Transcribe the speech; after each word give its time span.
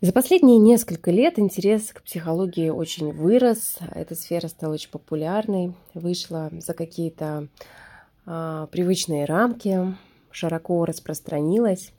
За 0.00 0.12
последние 0.12 0.58
несколько 0.58 1.10
лет 1.10 1.40
интерес 1.40 1.92
к 1.92 2.02
психологии 2.02 2.68
очень 2.68 3.10
вырос, 3.10 3.78
эта 3.96 4.14
сфера 4.14 4.46
стала 4.46 4.74
очень 4.74 4.90
популярной, 4.90 5.74
вышла 5.92 6.50
за 6.52 6.72
какие-то 6.72 7.48
а, 8.24 8.68
привычные 8.68 9.24
рамки, 9.24 9.96
широко 10.30 10.84
распространилась. 10.84 11.92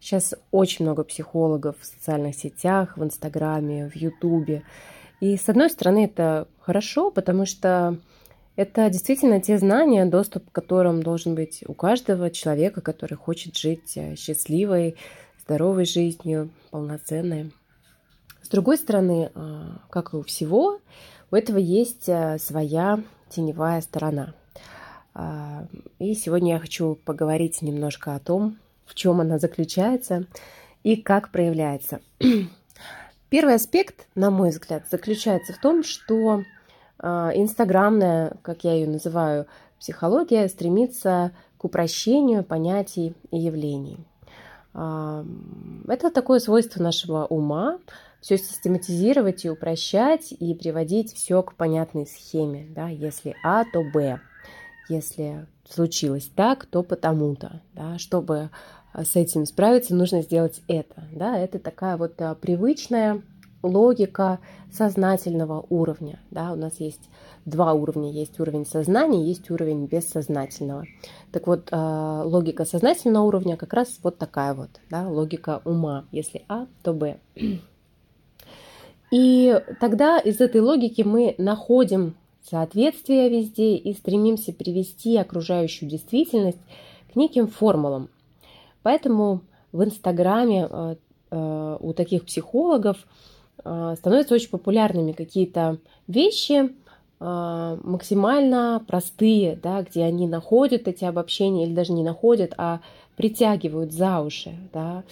Сейчас 0.00 0.34
очень 0.50 0.84
много 0.84 1.04
психологов 1.04 1.76
в 1.78 1.86
социальных 1.86 2.34
сетях, 2.34 2.96
в 2.96 3.04
Инстаграме, 3.04 3.88
в 3.88 3.94
Ютубе. 3.94 4.64
И 5.20 5.36
с 5.36 5.48
одной 5.48 5.70
стороны 5.70 6.06
это 6.06 6.48
хорошо, 6.58 7.12
потому 7.12 7.46
что 7.46 7.98
это 8.56 8.90
действительно 8.90 9.40
те 9.40 9.58
знания, 9.58 10.04
доступ 10.06 10.50
к 10.50 10.52
которым 10.52 11.04
должен 11.04 11.36
быть 11.36 11.62
у 11.68 11.72
каждого 11.72 12.30
человека, 12.30 12.80
который 12.80 13.14
хочет 13.14 13.56
жить 13.56 13.96
э, 13.96 14.16
счастливой, 14.16 14.96
здоровой 15.44 15.84
жизнью, 15.84 16.50
полноценной. 16.70 17.52
С 18.42 18.48
другой 18.48 18.76
стороны, 18.76 19.30
а, 19.34 19.78
как 19.90 20.12
и 20.12 20.16
у 20.16 20.22
всего, 20.22 20.80
у 21.30 21.36
этого 21.36 21.58
есть 21.58 22.08
а, 22.08 22.38
своя 22.38 23.00
теневая 23.28 23.80
сторона. 23.80 24.34
А, 25.14 25.66
и 25.98 26.14
сегодня 26.14 26.54
я 26.54 26.58
хочу 26.58 26.94
поговорить 26.94 27.62
немножко 27.62 28.14
о 28.14 28.20
том, 28.20 28.58
в 28.86 28.94
чем 28.94 29.20
она 29.20 29.38
заключается 29.38 30.26
и 30.82 30.96
как 30.96 31.30
проявляется. 31.30 32.00
Первый 33.28 33.54
аспект, 33.54 34.06
на 34.14 34.30
мой 34.30 34.50
взгляд, 34.50 34.84
заключается 34.90 35.52
в 35.52 35.58
том, 35.58 35.82
что 35.82 36.44
инстаграмная, 37.02 38.36
как 38.42 38.64
я 38.64 38.74
ее 38.74 38.86
называю, 38.86 39.46
психология 39.78 40.48
стремится 40.48 41.32
к 41.58 41.64
упрощению 41.64 42.44
понятий 42.44 43.14
и 43.30 43.38
явлений. 43.38 43.98
Это 44.74 46.10
такое 46.12 46.40
свойство 46.40 46.82
нашего 46.82 47.26
ума, 47.26 47.78
все 48.20 48.38
систематизировать 48.38 49.44
и 49.44 49.50
упрощать, 49.50 50.32
и 50.32 50.54
приводить 50.54 51.14
все 51.14 51.42
к 51.42 51.54
понятной 51.54 52.06
схеме. 52.06 52.66
Да? 52.74 52.88
Если 52.88 53.36
А, 53.44 53.64
то 53.64 53.82
Б. 53.82 54.20
Если 54.88 55.46
случилось 55.68 56.30
так, 56.34 56.66
то 56.66 56.82
потому-то. 56.82 57.60
Да? 57.74 57.98
Чтобы 57.98 58.50
а, 58.92 59.04
с 59.04 59.14
этим 59.14 59.46
справиться, 59.46 59.94
нужно 59.94 60.22
сделать 60.22 60.60
это. 60.66 61.04
Да? 61.12 61.38
Это 61.38 61.58
такая 61.58 61.96
вот 61.96 62.20
а, 62.20 62.34
привычная 62.34 63.22
логика 63.64 64.38
сознательного 64.70 65.64
уровня. 65.70 66.20
Да? 66.30 66.52
У 66.52 66.56
нас 66.56 66.78
есть 66.78 67.08
два 67.44 67.72
уровня. 67.72 68.10
Есть 68.10 68.38
уровень 68.40 68.66
сознания, 68.66 69.24
есть 69.24 69.50
уровень 69.50 69.86
бессознательного. 69.86 70.84
Так 71.32 71.46
вот, 71.46 71.68
а, 71.70 72.22
логика 72.24 72.64
сознательного 72.64 73.24
уровня 73.24 73.56
как 73.56 73.72
раз 73.72 73.98
вот 74.02 74.18
такая 74.18 74.54
вот, 74.54 74.70
да, 74.90 75.08
логика 75.08 75.62
ума. 75.64 76.04
Если 76.12 76.44
А, 76.48 76.66
то 76.82 76.92
Б. 76.92 77.18
И 79.10 79.60
тогда 79.80 80.18
из 80.18 80.40
этой 80.40 80.60
логики 80.60 81.02
мы 81.02 81.34
находим 81.38 82.16
соответствие 82.42 83.28
везде 83.28 83.76
и 83.76 83.94
стремимся 83.94 84.52
привести 84.52 85.16
окружающую 85.16 85.88
действительность 85.88 86.60
к 87.12 87.16
неким 87.16 87.46
формулам. 87.46 88.10
Поэтому 88.82 89.42
в 89.72 89.82
Инстаграме 89.84 90.66
а, 90.66 90.96
а, 91.30 91.76
у 91.80 91.92
таких 91.92 92.24
психологов 92.24 92.98
становятся 93.96 94.34
очень 94.34 94.50
популярными 94.50 95.12
какие-то 95.12 95.78
вещи, 96.06 96.70
а, 97.20 97.78
максимально 97.82 98.84
простые, 98.86 99.58
да, 99.62 99.82
где 99.82 100.02
они 100.04 100.26
находят 100.26 100.88
эти 100.88 101.04
обобщения 101.04 101.64
или 101.64 101.72
даже 101.72 101.92
не 101.92 102.02
находят, 102.02 102.52
а 102.58 102.80
притягивают 103.16 103.92
за 103.92 104.20
уши. 104.20 104.54
Да. 104.72 105.04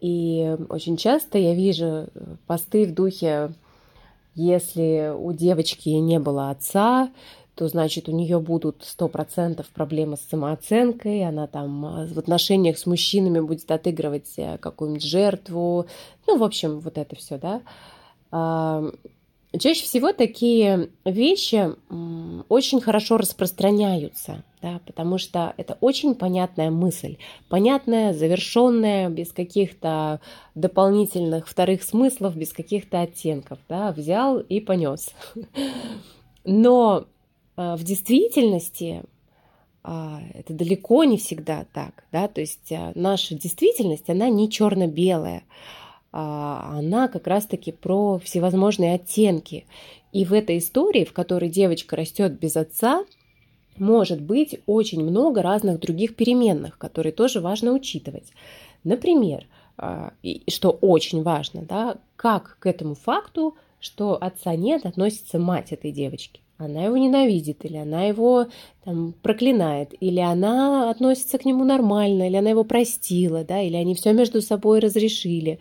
И 0.00 0.56
очень 0.68 0.96
часто 0.96 1.38
я 1.38 1.54
вижу 1.54 2.08
посты 2.46 2.86
в 2.86 2.94
духе, 2.94 3.52
если 4.34 5.12
у 5.16 5.32
девочки 5.32 5.90
не 5.90 6.18
было 6.18 6.50
отца, 6.50 7.10
то 7.54 7.68
значит 7.68 8.08
у 8.08 8.12
нее 8.12 8.40
будут 8.40 8.82
сто 8.82 9.08
процентов 9.08 9.68
проблемы 9.68 10.16
с 10.16 10.22
самооценкой, 10.22 11.28
она 11.28 11.46
там 11.46 11.84
а, 11.84 12.06
в 12.06 12.18
отношениях 12.18 12.78
с 12.78 12.86
мужчинами 12.86 13.40
будет 13.40 13.70
отыгрывать 13.70 14.32
э, 14.38 14.56
какую-нибудь 14.58 15.04
жертву, 15.04 15.86
ну, 16.26 16.38
в 16.38 16.44
общем, 16.44 16.80
вот 16.80 16.96
это 16.96 17.14
все, 17.14 17.36
да. 17.36 17.60
Чаще 18.32 19.84
всего 19.84 20.14
такие 20.14 20.88
вещи 21.04 21.72
очень 22.48 22.80
хорошо 22.80 23.18
распространяются, 23.18 24.44
да, 24.62 24.80
потому 24.86 25.18
что 25.18 25.52
это 25.58 25.76
очень 25.82 26.14
понятная 26.14 26.70
мысль, 26.70 27.18
понятная, 27.50 28.14
завершенная, 28.14 29.10
без 29.10 29.30
каких-то 29.30 30.20
дополнительных 30.54 31.46
вторых 31.46 31.82
смыслов, 31.82 32.34
без 32.34 32.54
каких-то 32.54 33.02
оттенков. 33.02 33.58
Да, 33.68 33.92
взял 33.92 34.38
и 34.38 34.58
понес. 34.60 35.10
Но 36.44 37.04
а, 37.56 37.76
в 37.76 37.84
действительности 37.84 39.02
а, 39.84 40.20
это 40.32 40.54
далеко 40.54 41.04
не 41.04 41.18
всегда 41.18 41.66
так. 41.72 42.04
Да? 42.12 42.28
То 42.28 42.40
есть 42.40 42.72
а, 42.72 42.92
наша 42.94 43.34
действительность, 43.34 44.08
она 44.08 44.28
не 44.30 44.50
черно-белая. 44.50 45.42
А, 46.12 46.78
она 46.78 47.08
как 47.08 47.26
раз-таки 47.26 47.72
про 47.72 48.18
всевозможные 48.18 48.94
оттенки. 48.94 49.66
И 50.12 50.24
в 50.24 50.32
этой 50.32 50.58
истории, 50.58 51.04
в 51.04 51.12
которой 51.12 51.48
девочка 51.48 51.96
растет 51.96 52.38
без 52.38 52.56
отца, 52.56 53.04
может 53.78 54.20
быть 54.20 54.60
очень 54.66 55.02
много 55.02 55.40
разных 55.40 55.80
других 55.80 56.14
переменных, 56.14 56.76
которые 56.76 57.12
тоже 57.12 57.40
важно 57.40 57.72
учитывать. 57.72 58.30
Например, 58.84 59.46
а, 59.78 60.12
что 60.48 60.70
очень 60.70 61.22
важно, 61.22 61.62
да, 61.62 61.96
как 62.16 62.58
к 62.60 62.66
этому 62.66 62.94
факту, 62.94 63.56
что 63.80 64.16
отца 64.20 64.54
нет, 64.54 64.84
относится 64.84 65.38
мать 65.38 65.72
этой 65.72 65.92
девочки. 65.92 66.40
Она 66.58 66.84
его 66.84 66.96
ненавидит, 66.96 67.64
или 67.64 67.76
она 67.76 68.04
его 68.04 68.46
там, 68.84 69.14
проклинает, 69.22 69.94
или 69.98 70.20
она 70.20 70.90
относится 70.90 71.38
к 71.38 71.44
нему 71.44 71.64
нормально, 71.64 72.28
или 72.28 72.36
она 72.36 72.50
его 72.50 72.62
простила, 72.62 73.42
да, 73.44 73.60
или 73.60 73.74
они 73.74 73.94
все 73.94 74.12
между 74.12 74.40
собой 74.40 74.78
разрешили. 74.78 75.58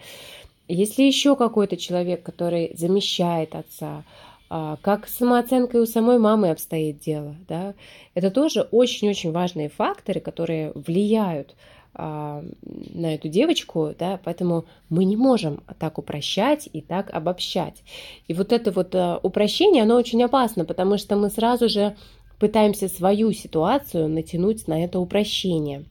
Если 0.74 1.04
еще 1.04 1.36
какой-то 1.36 1.76
человек, 1.76 2.24
который 2.24 2.72
замещает 2.78 3.56
отца, 3.56 4.06
а, 4.50 4.78
как 4.82 5.06
с 5.06 5.18
самооценкой 5.18 5.82
у 5.82 5.86
самой 5.86 6.18
мамы 6.18 6.50
обстоит 6.50 7.00
дело, 7.00 7.36
да, 7.50 7.74
это 8.14 8.32
тоже 8.32 8.62
очень-очень 8.72 9.34
важные 9.34 9.68
факторы, 9.68 10.22
которые 10.22 10.72
влияют 10.74 11.56
а, 11.94 12.42
на 12.62 13.14
эту 13.14 13.28
девочку, 13.28 13.94
да, 14.00 14.18
поэтому 14.24 14.64
мы 14.88 15.04
не 15.04 15.18
можем 15.18 15.62
так 15.78 15.98
упрощать 15.98 16.70
и 16.72 16.80
так 16.80 17.14
обобщать. 17.14 17.84
И 18.30 18.34
вот 18.34 18.54
это 18.54 18.72
вот 18.72 18.96
а, 18.96 19.20
упрощение, 19.22 19.84
оно 19.84 19.98
очень 19.98 20.24
опасно, 20.24 20.64
потому 20.64 20.98
что 20.98 21.18
мы 21.18 21.30
сразу 21.30 21.68
же 21.68 21.98
пытаемся 22.40 22.88
свою 22.88 23.34
ситуацию 23.34 24.08
натянуть 24.08 24.70
на 24.70 24.82
это 24.82 25.00
упрощение. 25.00 25.84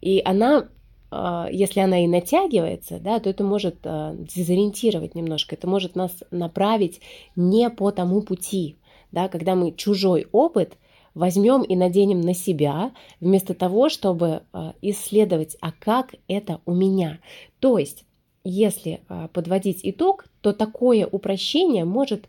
И 0.00 0.22
она 0.24 0.68
если 1.10 1.80
она 1.80 2.04
и 2.04 2.06
натягивается, 2.06 2.98
да, 2.98 3.18
то 3.18 3.30
это 3.30 3.42
может 3.42 3.76
а, 3.84 4.14
дезориентировать 4.14 5.14
немножко, 5.14 5.54
это 5.54 5.66
может 5.66 5.96
нас 5.96 6.12
направить 6.30 7.00
не 7.34 7.70
по 7.70 7.90
тому 7.92 8.20
пути, 8.20 8.76
да, 9.10 9.28
когда 9.28 9.54
мы 9.54 9.72
чужой 9.72 10.26
опыт 10.32 10.76
возьмем 11.14 11.62
и 11.62 11.76
наденем 11.76 12.20
на 12.20 12.34
себя, 12.34 12.92
вместо 13.20 13.54
того, 13.54 13.88
чтобы 13.88 14.42
а, 14.52 14.74
исследовать, 14.82 15.56
а 15.62 15.72
как 15.72 16.14
это 16.28 16.60
у 16.66 16.74
меня. 16.74 17.20
То 17.58 17.78
есть, 17.78 18.04
если 18.44 19.00
подводить 19.32 19.80
итог, 19.82 20.26
то 20.40 20.52
такое 20.52 21.06
упрощение 21.06 21.84
может 21.84 22.26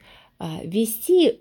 вести 0.63 1.39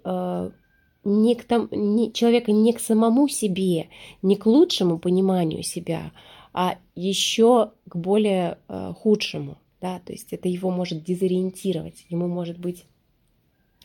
не 1.05 1.35
к 1.35 1.45
тому, 1.45 1.69
не, 1.73 2.13
человека 2.13 2.53
не 2.53 2.73
к 2.73 2.81
самому 2.81 3.29
себе, 3.29 3.89
не 4.23 4.37
к 4.37 4.47
лучшему 4.47 4.99
пониманию 4.99 5.63
себя, 5.63 6.13
а 6.53 6.79
еще 6.95 7.73
к 7.89 7.97
более 7.97 8.59
э, 8.69 8.93
худшему. 8.97 9.59
Да? 9.81 10.01
То 10.05 10.13
есть 10.13 10.33
это 10.33 10.49
его 10.49 10.71
может 10.71 11.05
дезориентировать, 11.05 12.05
ему 12.09 12.29
может 12.29 12.59
быть 12.59 12.85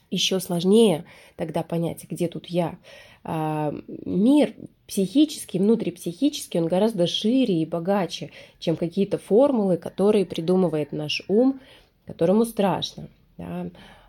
еще 0.10 0.40
сложнее 0.40 1.06
тогда 1.36 1.64
понять, 1.64 2.06
где 2.10 2.28
тут 2.28 2.48
я. 2.48 2.78
А, 3.24 3.74
мир 3.88 4.54
психический, 4.88 5.60
внутрипсихический, 5.60 6.60
он 6.60 6.68
гораздо 6.68 7.08
шире 7.08 7.62
и 7.62 7.66
богаче, 7.66 8.32
чем 8.60 8.76
какие-то 8.76 9.18
формулы, 9.18 9.78
которые 9.78 10.26
придумывает 10.26 10.92
наш 10.92 11.24
ум, 11.28 11.60
которому 12.06 12.46
страшно. 12.46 13.08
Да? 13.38 13.68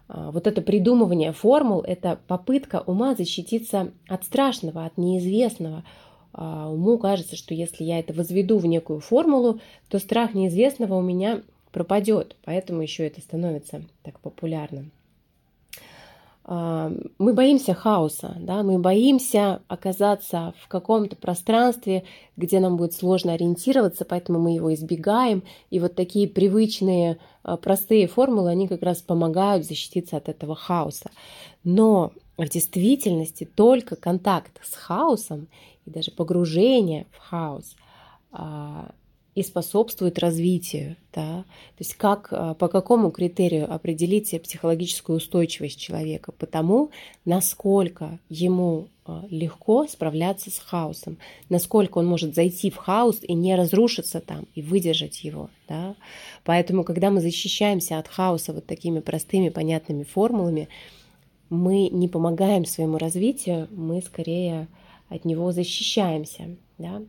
А, 0.08 0.31
вот 0.31 0.46
это 0.46 0.61
придумывание 0.62 1.32
формул– 1.32 1.81
это 1.87 2.19
попытка 2.26 2.82
ума 2.87 3.14
защититься 3.14 3.93
от 4.08 4.25
страшного, 4.25 4.84
от 4.84 4.99
неизвестного, 4.99 5.84
уму 6.36 6.98
кажется, 6.98 7.36
что 7.36 7.54
если 7.54 7.84
я 7.84 7.98
это 7.98 8.12
возведу 8.12 8.58
в 8.58 8.66
некую 8.66 9.00
формулу, 9.00 9.60
то 9.88 9.98
страх 9.98 10.34
неизвестного 10.34 10.94
у 10.94 11.02
меня 11.02 11.42
пропадет. 11.75 12.36
Поэтому 12.44 12.82
еще 12.82 13.06
это 13.06 13.20
становится 13.20 13.82
так 14.02 14.20
популярным. 14.20 14.92
а, 16.46 16.92
мы 17.19 17.32
боимся 17.32 17.75
хаоса, 17.75 18.36
да, 18.38 18.62
мы 18.62 18.78
боимся 18.78 19.62
оказаться 19.66 20.54
в 20.60 20.69
каком-то 20.69 21.16
пространстве, 21.16 22.04
где 22.36 22.60
нам 22.60 22.76
будет 22.76 22.92
сложно 22.92 23.32
ориентироваться, 23.32 24.04
поэтому 24.04 24.38
мы 24.38 24.54
его 24.54 24.72
избегаем. 24.75 25.42
И 25.70 25.81
вот 25.81 25.94
такие 25.94 26.28
привычные, 26.28 27.19
а, 27.42 27.56
простые 27.56 28.06
формулы, 28.06 28.50
они 28.50 28.69
как 28.69 28.82
раз 28.82 29.02
помогают 29.02 29.66
защититься 29.66 30.16
от 30.16 30.28
этого 30.28 30.54
хаоса. 30.54 31.10
Но 31.64 32.12
в 32.36 32.48
действительности 32.48 33.44
только 33.44 33.96
контакт 33.96 34.60
с 34.62 34.75
хаосом 34.75 35.48
и 35.86 35.90
даже 35.90 36.10
погружение 36.10 37.06
в 37.10 37.19
хаос 37.19 37.76
а, 38.32 38.94
и 39.34 39.42
способствует 39.42 40.19
развитию. 40.19 40.96
Да? 41.12 41.44
То 41.76 41.81
есть 41.81 41.94
как, 41.94 42.28
а, 42.31 42.54
по 42.54 42.69
какому 42.69 43.10
критерию 43.10 43.72
определить 43.72 44.31
психологическую 44.42 45.16
устойчивость 45.16 45.81
человека? 45.81 46.32
Потому, 46.32 46.90
насколько 47.25 48.19
ему 48.28 48.88
а, 49.04 49.25
легко 49.28 49.86
справляться 49.86 50.50
с 50.50 50.58
хаосом, 50.58 51.19
насколько 51.48 51.98
он 51.98 52.06
может 52.06 52.34
зайти 52.34 52.70
в 52.70 52.76
хаос 52.76 53.19
и 53.22 53.34
не 53.34 53.56
разрушиться 53.56 54.20
там, 54.20 54.46
и 54.54 54.62
выдержать 54.62 55.25
его. 55.25 55.50
Да? 55.69 55.96
Поэтому, 56.44 56.84
когда 56.84 57.10
мы 57.10 57.20
защищаемся 57.20 57.98
от 57.98 58.08
хаоса 58.08 58.52
вот 58.52 58.66
такими 58.66 59.00
простыми, 59.00 59.48
понятными 59.48 60.04
формулами, 60.04 60.69
мы 61.50 61.88
не 61.88 62.08
помогаем 62.08 62.64
своему 62.64 62.98
развитию, 62.98 63.69
мы 63.70 64.00
скорее 64.00 64.69
от 65.14 65.25
него 65.25 65.52
защищаемся. 65.52 66.56
Да? 66.78 67.02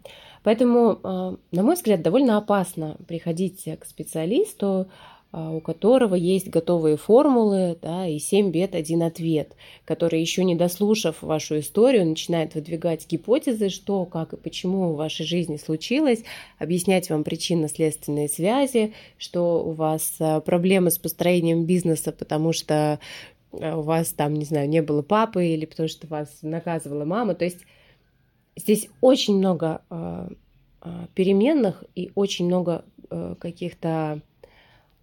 Поэтому, 0.43 0.99
а, 1.03 1.37
на 1.51 1.63
мой 1.63 1.75
взгляд, 1.75 2.01
довольно 2.01 2.37
опасно 2.37 2.97
приходить 3.07 3.67
к 3.79 3.85
специалисту, 3.85 4.87
а, 5.31 5.51
у 5.51 5.59
которого 5.59 6.15
есть 6.15 6.49
готовые 6.49 6.97
формулы 6.97 7.77
да, 7.81 8.07
и 8.07 8.19
7 8.19 8.51
бед, 8.51 8.75
один 8.75 9.01
ответ, 9.01 9.53
который 9.83 10.21
еще 10.21 10.43
не 10.43 10.55
дослушав 10.55 11.21
вашу 11.21 11.59
историю, 11.59 12.05
начинает 12.05 12.53
выдвигать 12.53 13.05
гипотезы, 13.05 13.69
что, 13.69 14.05
как 14.05 14.33
и 14.33 14.37
почему 14.37 14.93
в 14.93 14.97
вашей 14.97 15.25
жизни 15.25 15.57
случилось, 15.57 16.23
объяснять 16.59 17.09
вам 17.09 17.23
причинно-следственные 17.23 18.29
связи, 18.29 18.93
что 19.17 19.61
у 19.65 19.71
вас 19.71 20.13
а, 20.19 20.41
проблемы 20.41 20.91
с 20.91 20.97
построением 20.99 21.65
бизнеса, 21.65 22.11
потому 22.11 22.53
что 22.53 22.99
у 23.51 23.81
вас 23.81 24.09
там, 24.09 24.35
не 24.35 24.45
знаю, 24.45 24.69
не 24.69 24.81
было 24.81 25.01
папы 25.01 25.47
или 25.47 25.65
потому 25.65 25.89
что 25.89 26.07
вас 26.07 26.29
наказывала 26.43 27.05
мама. 27.05 27.35
То 27.35 27.45
есть 27.45 27.59
здесь 28.55 28.89
очень 29.01 29.37
много 29.37 29.81
э, 29.89 30.29
переменных 31.13 31.83
и 31.95 32.11
очень 32.15 32.45
много 32.45 32.85
э, 33.09 33.35
каких-то 33.39 34.21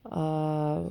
э, 0.04 0.90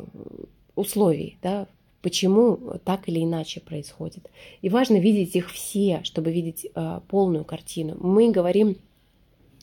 условий, 0.75 1.37
да, 1.41 1.67
почему 2.01 2.79
так 2.83 3.07
или 3.07 3.23
иначе 3.23 3.61
происходит. 3.61 4.29
И 4.61 4.69
важно 4.69 4.97
видеть 4.97 5.35
их 5.35 5.51
все, 5.51 6.01
чтобы 6.03 6.31
видеть 6.31 6.67
полную 7.09 7.45
картину. 7.45 7.95
Мы 7.99 8.31
говорим 8.31 8.77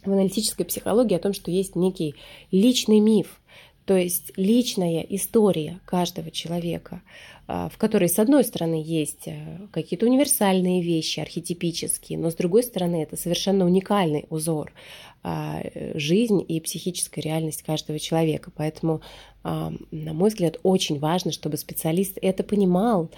в 0.04 0.12
аналитической 0.12 0.64
психологии 0.64 1.16
о 1.16 1.20
том, 1.20 1.32
что 1.32 1.50
есть 1.50 1.74
некий 1.74 2.14
личный 2.52 3.00
миф, 3.00 3.40
то 3.88 3.96
есть 3.96 4.32
личная 4.36 5.00
история 5.00 5.80
каждого 5.86 6.30
человека, 6.30 7.00
а, 7.46 7.70
в 7.70 7.78
которой, 7.78 8.10
с 8.10 8.18
одной 8.18 8.44
стороны, 8.44 8.82
есть 8.84 9.26
э, 9.26 9.60
какие-то 9.72 10.04
универсальные 10.04 10.82
вещи, 10.82 11.20
архетипические, 11.20 12.18
но 12.18 12.30
с 12.30 12.34
другой 12.34 12.64
стороны, 12.64 13.02
это 13.02 13.16
совершенно 13.16 13.64
уникальный 13.64 14.26
узор 14.28 14.74
а, 15.22 15.62
жизнь 15.94 16.44
и 16.46 16.60
психическая 16.60 17.24
реальность 17.24 17.62
каждого 17.62 17.98
человека. 17.98 18.52
Поэтому, 18.54 19.00
а, 19.42 19.72
на 19.90 20.12
мой 20.12 20.28
взгляд, 20.28 20.58
очень 20.62 20.98
важно, 20.98 21.32
чтобы 21.32 21.56
специалист 21.56 22.18
это 22.20 22.44
понимал 22.44 23.10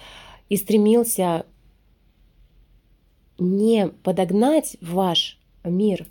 и 0.47 0.55
стремился 0.55 1.45
не 3.37 3.89
подогнать 3.89 4.77
ваш 4.79 5.37
мир 5.65 6.07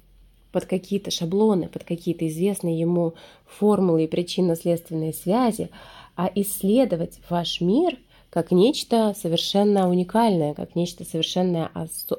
под 0.52 0.66
какие-то 0.66 1.10
шаблоны, 1.10 1.68
под 1.68 1.84
какие-то 1.84 2.26
известные 2.28 2.78
ему 2.78 3.14
формулы 3.46 4.04
и 4.04 4.08
причинно-следственные 4.08 5.12
связи, 5.12 5.70
а 6.16 6.30
исследовать 6.34 7.20
ваш 7.28 7.60
мир 7.60 7.98
как 8.30 8.52
нечто 8.52 9.14
совершенно 9.20 9.88
уникальное, 9.88 10.54
как 10.54 10.76
нечто 10.76 11.04
совершенно, 11.04 11.70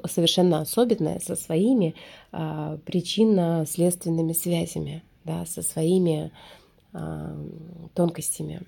совершенно 0.06 0.60
особенное 0.60 1.20
со 1.20 1.36
своими 1.36 1.94
а, 2.32 2.78
причинно-следственными 2.84 4.34
связями, 4.34 5.02
да, 5.24 5.46
со 5.46 5.62
своими 5.62 6.30
а, 6.92 7.34
тонкостями. 7.94 8.60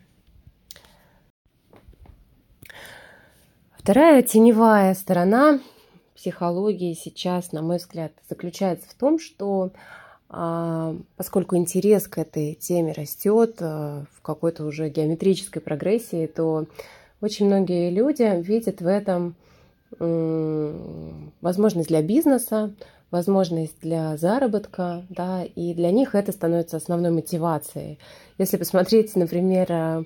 Вторая 3.79 4.23
теневая 4.23 4.95
сторона 4.95 5.61
психологии 6.25 6.95
сейчас, 6.95 7.53
на 7.53 7.61
мой 7.61 7.77
взгляд, 7.77 8.13
заключается 8.31 8.89
в 8.89 8.95
том, 8.95 9.19
что 9.19 9.73
а, 10.31 10.97
поскольку 11.19 11.55
интерес 11.57 12.09
к 12.09 12.17
этой 12.17 12.55
теме 12.55 12.93
растет 12.93 13.57
а, 13.61 14.05
в 14.11 14.23
какой-то 14.23 14.65
уже 14.65 14.89
геометрической 14.89 15.61
прогрессии, 15.61 16.27
то 16.27 16.65
очень 17.21 17.45
многие 17.45 17.91
люди 17.91 18.41
видят 18.41 18.81
в 18.81 18.87
этом 18.87 19.35
возможность 21.41 21.89
для 21.89 22.03
бизнеса, 22.03 22.75
возможность 23.13 23.77
для 23.81 24.17
заработка, 24.17 25.05
да, 25.09 25.45
и 25.45 25.73
для 25.73 25.93
них 25.93 26.17
это 26.17 26.33
становится 26.33 26.79
основной 26.79 27.13
мотивацией. 27.13 28.01
Если 28.39 28.57
посмотреть, 28.57 29.15
например, 29.15 29.67
а, 29.71 30.05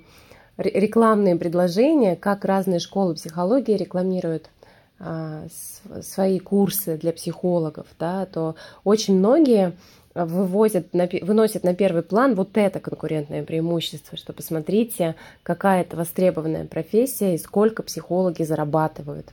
рекламные 0.59 1.37
предложения, 1.37 2.17
как 2.17 2.44
разные 2.44 2.81
школы 2.81 3.15
психологии 3.15 3.76
рекламируют 3.76 4.50
свои 4.98 6.40
курсы 6.40 6.96
для 6.96 7.12
психологов, 7.12 7.86
да, 7.98 8.26
то 8.26 8.56
очень 8.82 9.18
многие 9.18 9.74
вывозят, 10.14 10.88
выносят 11.22 11.64
на 11.64 11.74
первый 11.74 12.02
план 12.02 12.34
вот 12.34 12.56
это 12.56 12.80
конкурентное 12.80 13.44
преимущество, 13.44 14.18
что 14.18 14.32
посмотрите, 14.32 15.14
какая 15.42 15.82
это 15.82 15.96
востребованная 15.96 16.66
профессия 16.66 17.34
и 17.34 17.38
сколько 17.38 17.82
психологи 17.82 18.42
зарабатывают. 18.42 19.28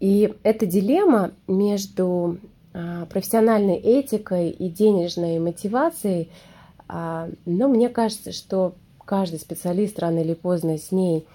И 0.00 0.34
эта 0.42 0.64
дилемма 0.64 1.32
между 1.46 2.38
а, 2.72 3.06
профессиональной 3.06 3.76
этикой 3.76 4.50
и 4.50 4.68
денежной 4.68 5.38
мотивацией, 5.38 6.30
а, 6.86 7.28
но 7.44 7.68
мне 7.68 7.88
кажется, 7.88 8.32
что 8.32 8.74
каждый 9.04 9.40
специалист 9.40 9.98
рано 9.98 10.20
или 10.20 10.34
поздно 10.34 10.78
с 10.78 10.92
ней 10.92 11.26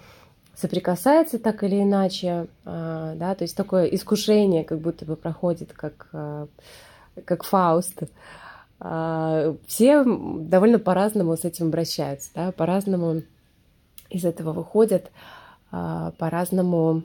соприкасается 0.56 1.38
так 1.38 1.62
или 1.64 1.82
иначе, 1.82 2.46
а, 2.64 3.14
да, 3.16 3.34
то 3.34 3.42
есть 3.42 3.56
такое 3.56 3.86
искушение 3.86 4.64
как 4.64 4.78
будто 4.78 5.04
бы 5.04 5.16
проходит, 5.16 5.72
как, 5.72 6.08
а, 6.12 6.46
как 7.24 7.44
Фауст. 7.44 8.02
А, 8.80 9.56
все 9.66 10.04
довольно 10.04 10.78
по-разному 10.78 11.36
с 11.36 11.44
этим 11.44 11.68
обращаются, 11.68 12.30
да, 12.34 12.52
по-разному 12.52 13.22
из 14.10 14.24
этого 14.24 14.52
выходят, 14.52 15.10
по-разному 15.70 17.02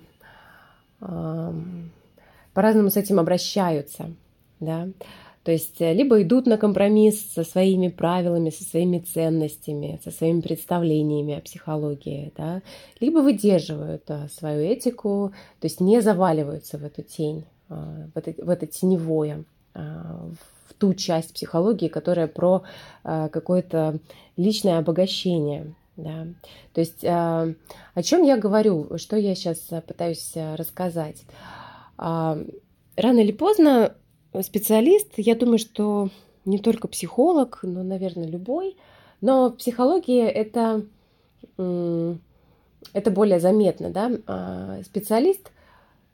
по-разному 2.53 2.89
с 2.89 2.97
этим 2.97 3.19
обращаются, 3.19 4.11
да. 4.59 4.89
То 5.49 5.53
есть 5.53 5.81
э, 5.81 5.93
либо 5.93 6.21
идут 6.21 6.45
на 6.45 6.59
компромисс 6.59 7.33
со 7.33 7.43
своими 7.43 7.87
правилами, 7.87 8.51
со 8.51 8.63
своими 8.63 8.99
ценностями, 8.99 9.99
со 10.03 10.11
своими 10.11 10.41
представлениями 10.41 11.39
о 11.39 11.41
психологии, 11.41 12.31
да, 12.37 12.61
либо 12.99 13.17
выдерживают 13.17 14.03
да, 14.05 14.27
свою 14.27 14.61
этику, 14.61 15.33
то 15.59 15.65
есть 15.65 15.81
не 15.81 16.01
заваливаются 16.03 16.77
в 16.77 16.83
эту 16.83 17.01
тень, 17.01 17.45
а, 17.67 18.05
в 18.13 18.17
это, 18.19 18.45
в 18.45 18.47
это 18.47 18.67
теневое, 18.67 19.43
в 19.73 20.73
ту 20.77 20.93
часть 20.93 21.33
психологии, 21.33 21.87
которая 21.87 22.27
про 22.27 22.61
какое-то 23.03 23.97
личное 24.37 24.77
обогащение. 24.77 25.73
Да. 25.97 26.27
То 26.73 26.81
есть 26.81 27.03
о 27.03 27.55
чем 28.03 28.21
я 28.21 28.37
говорю, 28.37 28.99
что 28.99 29.17
я 29.17 29.33
сейчас 29.33 29.57
пытаюсь 29.87 30.31
рассказать. 30.35 31.23
Рано 31.97 32.45
или 32.97 33.31
поздно 33.31 33.95
специалист, 34.41 35.07
я 35.17 35.35
думаю, 35.35 35.59
что 35.59 36.09
не 36.45 36.59
только 36.59 36.87
психолог, 36.87 37.59
но, 37.63 37.83
наверное, 37.83 38.27
любой. 38.27 38.75
Но 39.21 39.51
психология 39.51 40.27
это, 40.29 40.85
это 41.57 43.11
более 43.11 43.39
заметно. 43.39 43.89
Да? 43.89 44.11
А 44.27 44.81
специалист 44.83 45.51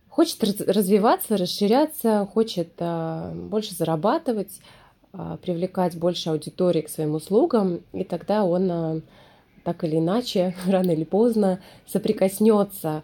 хочет 0.09 0.43
развиваться, 0.67 1.37
расширяться, 1.37 2.27
хочет 2.33 2.69
а, 2.79 3.33
больше 3.33 3.75
зарабатывать, 3.75 4.59
а, 5.11 5.37
привлекать 5.37 5.97
больше 5.97 6.29
аудитории 6.29 6.81
к 6.81 6.89
своим 6.89 7.15
услугам, 7.15 7.81
и 7.91 8.03
тогда 8.03 8.45
он 8.45 9.03
так 9.65 9.83
или 9.83 9.97
иначе, 9.97 10.55
рано 10.67 10.91
или 10.91 11.03
поздно, 11.03 11.59
соприкоснется 11.85 13.03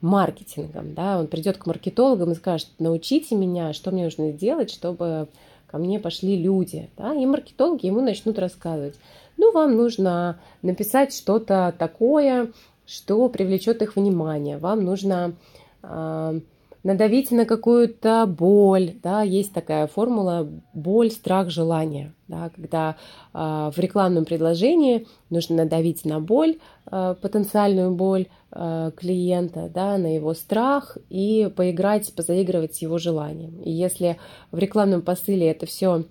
маркетингом, 0.00 0.94
да, 0.94 1.18
он 1.18 1.26
придет 1.26 1.58
к 1.58 1.66
маркетологам 1.66 2.32
и 2.32 2.34
скажет, 2.34 2.68
научите 2.78 3.34
меня, 3.34 3.72
что 3.72 3.90
мне 3.90 4.04
нужно 4.04 4.32
сделать, 4.32 4.70
чтобы 4.70 5.28
ко 5.66 5.78
мне 5.78 5.98
пошли 5.98 6.36
люди, 6.36 6.90
да, 6.96 7.14
и 7.14 7.26
маркетологи 7.26 7.86
ему 7.86 8.00
начнут 8.00 8.38
рассказывать, 8.38 8.96
ну, 9.36 9.52
вам 9.52 9.76
нужно 9.76 10.38
написать 10.62 11.14
что-то 11.14 11.74
такое, 11.78 12.52
что 12.86 13.28
привлечет 13.28 13.82
их 13.82 13.96
внимание. 13.96 14.58
Вам 14.58 14.84
нужно 14.84 15.34
э, 15.82 16.40
надавить 16.86 17.32
на 17.32 17.46
какую-то 17.46 18.26
боль, 18.26 18.94
да, 19.02 19.22
есть 19.22 19.52
такая 19.52 19.88
формула 19.88 20.48
боль, 20.72 21.10
страх, 21.10 21.50
желание, 21.50 22.14
да, 22.28 22.48
когда 22.54 22.96
э, 23.34 23.70
в 23.74 23.78
рекламном 23.78 24.24
предложении 24.24 25.04
нужно 25.28 25.56
надавить 25.56 26.04
на 26.04 26.20
боль, 26.20 26.58
э, 26.88 27.16
потенциальную 27.20 27.90
боль 27.90 28.28
э, 28.52 28.92
клиента, 28.96 29.68
да, 29.68 29.98
на 29.98 30.14
его 30.14 30.32
страх 30.32 30.96
и 31.10 31.50
поиграть, 31.56 32.14
позаигрывать 32.14 32.76
с 32.76 32.82
его 32.82 32.98
желанием. 32.98 33.60
И 33.62 33.70
если 33.72 34.16
в 34.52 34.58
рекламном 34.58 35.02
посыле 35.02 35.50
это 35.50 35.66
все 35.66 36.04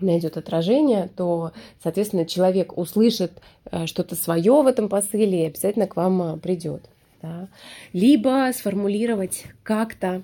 найдет 0.00 0.36
отражение, 0.36 1.08
то, 1.16 1.52
соответственно, 1.80 2.26
человек 2.26 2.76
услышит 2.76 3.32
что-то 3.86 4.16
свое 4.16 4.62
в 4.62 4.66
этом 4.66 4.88
посыле 4.88 5.44
и 5.44 5.46
обязательно 5.46 5.86
к 5.86 5.94
вам 5.94 6.40
придет 6.40 6.88
да, 7.22 7.48
либо 7.92 8.50
сформулировать 8.54 9.44
как-то 9.62 10.22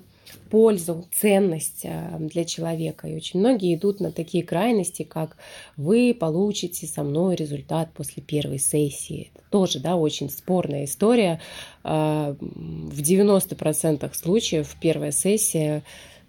пользу, 0.49 1.05
ценность 1.11 1.81
э, 1.83 2.17
для 2.19 2.45
человека. 2.45 3.07
И 3.07 3.15
очень 3.15 3.39
многие 3.39 3.75
идут 3.75 3.99
на 3.99 4.11
такие 4.11 4.43
крайности, 4.43 5.03
как 5.03 5.37
вы 5.77 6.15
получите 6.17 6.87
со 6.87 7.03
мной 7.03 7.35
результат 7.35 7.93
после 7.93 8.21
первой 8.23 8.59
сессии. 8.59 9.31
Это 9.33 9.43
тоже 9.49 9.79
да, 9.79 9.95
очень 9.95 10.29
спорная 10.29 10.85
история. 10.85 11.41
Э, 11.83 12.35
в 12.39 13.01
90% 13.01 14.13
случаев 14.13 14.75
первая 14.79 15.11
сессия 15.11 15.83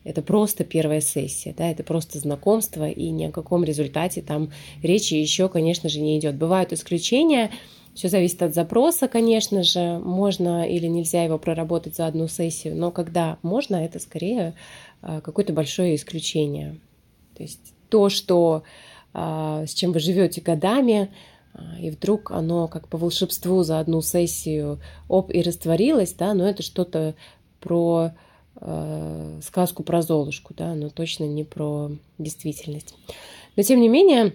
это 0.04 0.23
просто 0.23 0.62
первая 0.62 1.00
сессия, 1.00 1.52
да, 1.56 1.68
это 1.68 1.82
просто 1.82 2.20
знакомство, 2.20 2.88
и 2.88 3.11
ни 3.11 3.25
о 3.25 3.32
каком 3.32 3.64
результате 3.64 4.23
там 4.23 4.52
речи 4.80 5.14
еще, 5.14 5.49
конечно 5.49 5.88
же, 5.88 6.00
не 6.00 6.16
идет. 6.16 6.37
Бывают 6.37 6.73
исключения, 6.73 7.50
все 7.96 8.10
зависит 8.10 8.42
от 8.42 8.54
запроса, 8.54 9.08
конечно 9.08 9.62
же. 9.62 9.98
Можно 9.98 10.68
или 10.68 10.86
нельзя 10.86 11.24
его 11.24 11.38
проработать 11.38 11.96
за 11.96 12.06
одну 12.06 12.28
сессию, 12.28 12.76
но 12.76 12.90
когда 12.90 13.38
можно, 13.42 13.76
это 13.76 13.98
скорее 13.98 14.54
а, 15.00 15.22
какое-то 15.22 15.54
большое 15.54 15.96
исключение. 15.96 16.78
То 17.34 17.42
есть 17.42 17.72
то, 17.88 18.10
что, 18.10 18.64
а, 19.14 19.64
с 19.64 19.72
чем 19.72 19.92
вы 19.92 20.00
живете 20.00 20.42
годами, 20.42 21.10
а, 21.54 21.80
и 21.80 21.88
вдруг 21.88 22.32
оно 22.32 22.68
как 22.68 22.86
по 22.88 22.98
волшебству 22.98 23.62
за 23.62 23.80
одну 23.80 24.02
сессию 24.02 24.78
оп 25.08 25.30
и 25.32 25.40
растворилось, 25.40 26.12
да, 26.12 26.34
но 26.34 26.46
это 26.46 26.62
что-то 26.62 27.14
про 27.60 28.12
сказку 29.42 29.82
про 29.82 30.00
Золушку, 30.00 30.54
да, 30.54 30.74
но 30.74 30.88
точно 30.88 31.24
не 31.24 31.44
про 31.44 31.90
действительность. 32.16 32.94
Но 33.54 33.62
тем 33.62 33.82
не 33.82 33.90
менее, 33.90 34.32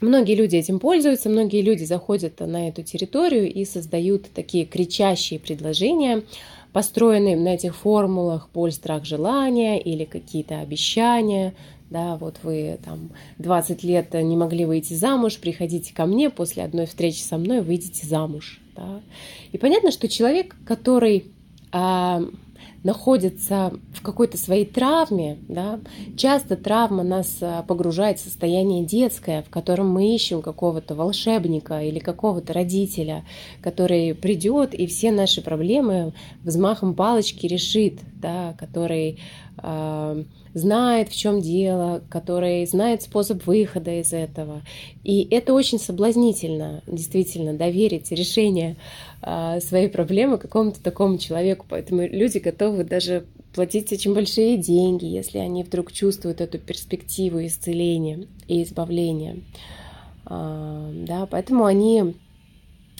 Многие 0.00 0.36
люди 0.36 0.56
этим 0.56 0.78
пользуются, 0.78 1.28
многие 1.28 1.60
люди 1.60 1.82
заходят 1.84 2.38
на 2.40 2.68
эту 2.68 2.82
территорию 2.82 3.52
и 3.52 3.64
создают 3.64 4.30
такие 4.32 4.64
кричащие 4.64 5.40
предложения, 5.40 6.22
построенные 6.72 7.36
на 7.36 7.54
этих 7.54 7.74
формулах 7.74 8.48
боль, 8.54 8.70
страх, 8.70 9.04
желание 9.04 9.80
или 9.80 10.04
какие-то 10.04 10.60
обещания. 10.60 11.54
Да, 11.90 12.16
вот 12.16 12.36
вы 12.42 12.78
там 12.84 13.10
20 13.38 13.82
лет 13.82 14.12
не 14.14 14.36
могли 14.36 14.66
выйти 14.66 14.92
замуж, 14.92 15.38
приходите 15.38 15.92
ко 15.94 16.06
мне, 16.06 16.30
после 16.30 16.62
одной 16.62 16.86
встречи 16.86 17.20
со 17.20 17.38
мной 17.38 17.62
выйдете 17.62 18.06
замуж. 18.06 18.60
Да. 18.76 19.00
И 19.50 19.58
понятно, 19.58 19.90
что 19.90 20.06
человек, 20.06 20.54
который 20.64 21.24
а, 21.72 22.22
находится 22.82 23.72
в 23.92 24.02
какой-то 24.02 24.36
своей 24.36 24.64
травме, 24.64 25.38
да, 25.48 25.80
часто 26.16 26.56
травма 26.56 27.02
нас 27.02 27.38
а, 27.40 27.62
погружает 27.62 28.18
в 28.18 28.24
состояние 28.24 28.84
детское, 28.84 29.42
в 29.42 29.50
котором 29.50 29.88
мы 29.90 30.14
ищем 30.14 30.42
какого-то 30.42 30.94
волшебника 30.94 31.82
или 31.82 31.98
какого-то 31.98 32.52
родителя, 32.52 33.24
который 33.60 34.14
придет 34.14 34.74
и 34.74 34.86
все 34.86 35.10
наши 35.10 35.42
проблемы 35.42 36.12
взмахом 36.44 36.94
палочки 36.94 37.46
решит, 37.46 38.00
да, 38.20 38.54
который 38.58 39.18
э, 39.62 40.24
знает, 40.54 41.08
в 41.08 41.16
чем 41.16 41.40
дело, 41.40 42.02
который 42.08 42.66
знает 42.66 43.02
способ 43.02 43.46
выхода 43.46 44.00
из 44.00 44.12
этого. 44.12 44.62
И 45.04 45.26
это 45.30 45.54
очень 45.54 45.78
соблазнительно, 45.78 46.82
действительно, 46.86 47.54
доверить 47.54 48.10
решение 48.10 48.76
э, 49.22 49.60
своей 49.60 49.88
проблемы 49.88 50.38
какому-то 50.38 50.82
такому 50.82 51.18
человеку. 51.18 51.66
Поэтому 51.68 52.06
люди 52.06 52.40
готовы 52.50 52.84
даже 52.84 53.26
платить 53.54 53.92
очень 53.92 54.14
большие 54.14 54.56
деньги, 54.56 55.04
если 55.04 55.38
они 55.38 55.64
вдруг 55.64 55.92
чувствуют 55.92 56.40
эту 56.40 56.58
перспективу 56.58 57.44
исцеления 57.44 58.26
и 58.46 58.62
избавления. 58.62 59.42
Э, 60.28 60.90
да, 61.06 61.26
поэтому 61.26 61.64
они 61.64 62.16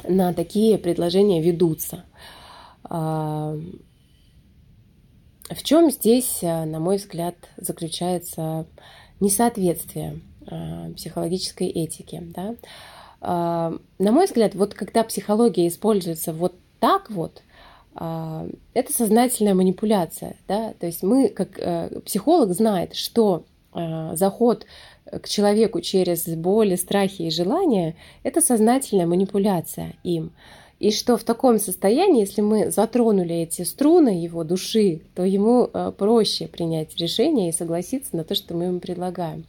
на 0.09 0.33
такие 0.33 0.79
предложения 0.79 1.43
ведутся. 1.43 2.05
В 2.85 3.63
чем 5.63 5.91
здесь, 5.91 6.39
э, 6.43 6.65
на 6.65 6.79
мой 6.79 6.97
взгляд, 6.97 7.35
заключается 7.57 8.67
несоответствие 9.21 10.21
психологической 10.97 11.69
этики? 11.69 12.23
Да? 12.35 12.55
На 13.21 14.13
мой 14.13 14.27
взгляд, 14.27 14.55
вот 14.55 14.73
когда 14.73 15.03
психология 15.05 15.69
используется 15.69 16.33
вот 16.33 16.55
так 16.81 17.11
вот, 17.11 17.43
это 17.99 18.93
сознательная 18.93 19.55
манипуляция. 19.55 20.37
Да? 20.47 20.73
То 20.79 20.87
есть 20.87 21.03
мы, 21.03 21.29
как 21.29 22.05
психолог, 22.05 22.53
знает, 22.53 22.95
что 22.95 23.45
заход 23.73 24.67
к 25.11 25.29
человеку 25.29 25.81
через 25.81 26.27
боли, 26.27 26.77
страхи 26.77 27.23
и 27.23 27.31
желания– 27.31 27.97
это 28.23 28.41
сознательная 28.41 29.07
манипуляция 29.07 29.95
им. 30.05 30.33
И 30.79 30.93
что 30.93 31.17
в 31.17 31.25
таком 31.25 31.59
состоянии, 31.59 32.21
если 32.21 32.41
мы 32.41 32.71
затронули 32.71 33.35
эти 33.35 33.63
струны 33.63 34.11
его 34.11 34.45
души, 34.45 35.01
то 35.15 35.25
ему 35.25 35.69
э, 35.73 35.93
проще 35.97 36.47
принять 36.47 36.97
решение 36.97 37.49
и 37.49 37.53
согласиться 37.53 38.17
на 38.17 38.23
то, 38.23 38.37
что 38.37 38.55
мы 38.55 38.67
ему 38.67 38.79
предлагаем. 38.79 39.45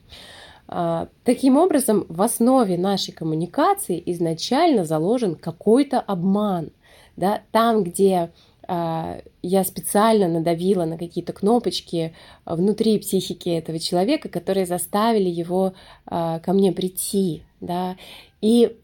А, 0.68 1.08
таким 1.24 1.58
образом, 1.58 2.06
в 2.10 2.22
основе 2.24 2.80
нашей 2.80 3.12
коммуникации 3.12 4.02
изначально 4.08 4.86
заложен 4.86 5.36
какой-то 5.36 6.00
обман. 6.00 6.72
Да? 7.20 7.42
Там, 7.52 7.84
где 7.84 8.32
а, 8.66 9.22
я 9.42 9.64
специально 9.66 10.28
надавила 10.28 10.86
на 10.86 10.98
какие-то 10.98 11.34
кнопочки 11.34 12.14
внутри 12.46 12.98
психики 13.00 13.50
этого 13.50 13.78
человека, 13.78 14.30
которые 14.30 14.66
заставили 14.66 15.30
его 15.30 15.74
а, 16.06 16.40
ко 16.40 16.54
мне 16.54 16.72
прийти. 16.72 17.44
Да? 17.60 17.98
И 18.40 18.78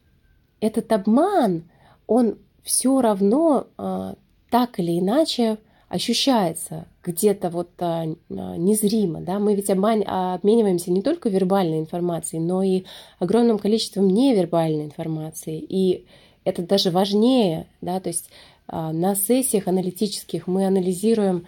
этот 0.60 0.92
обман, 0.92 1.64
он 2.08 2.38
все 2.62 3.00
равно 3.00 3.68
а, 3.78 4.16
так 4.50 4.80
или 4.80 5.00
иначе 5.00 5.60
ощущается 5.88 6.88
где-то 7.04 7.50
вот 7.50 7.70
а, 7.80 8.06
незримо, 8.28 9.22
да, 9.22 9.40
мы 9.40 9.56
ведь 9.56 9.70
обман, 9.70 10.04
обмениваемся 10.06 10.92
не 10.92 11.02
только 11.02 11.30
вербальной 11.30 11.80
информацией, 11.80 12.42
но 12.42 12.64
и 12.64 12.84
огромным 13.20 13.60
количеством 13.60 14.08
невербальной 14.08 14.86
информации, 14.86 15.60
и 15.60 16.06
это 16.46 16.62
даже 16.62 16.92
важнее, 16.92 17.68
да, 17.82 18.00
то 18.00 18.10
есть 18.10 18.30
а, 18.68 18.94
на 18.94 19.16
сессиях 19.16 19.68
аналитических 19.68 20.48
мы 20.48 20.66
анализируем 20.66 21.46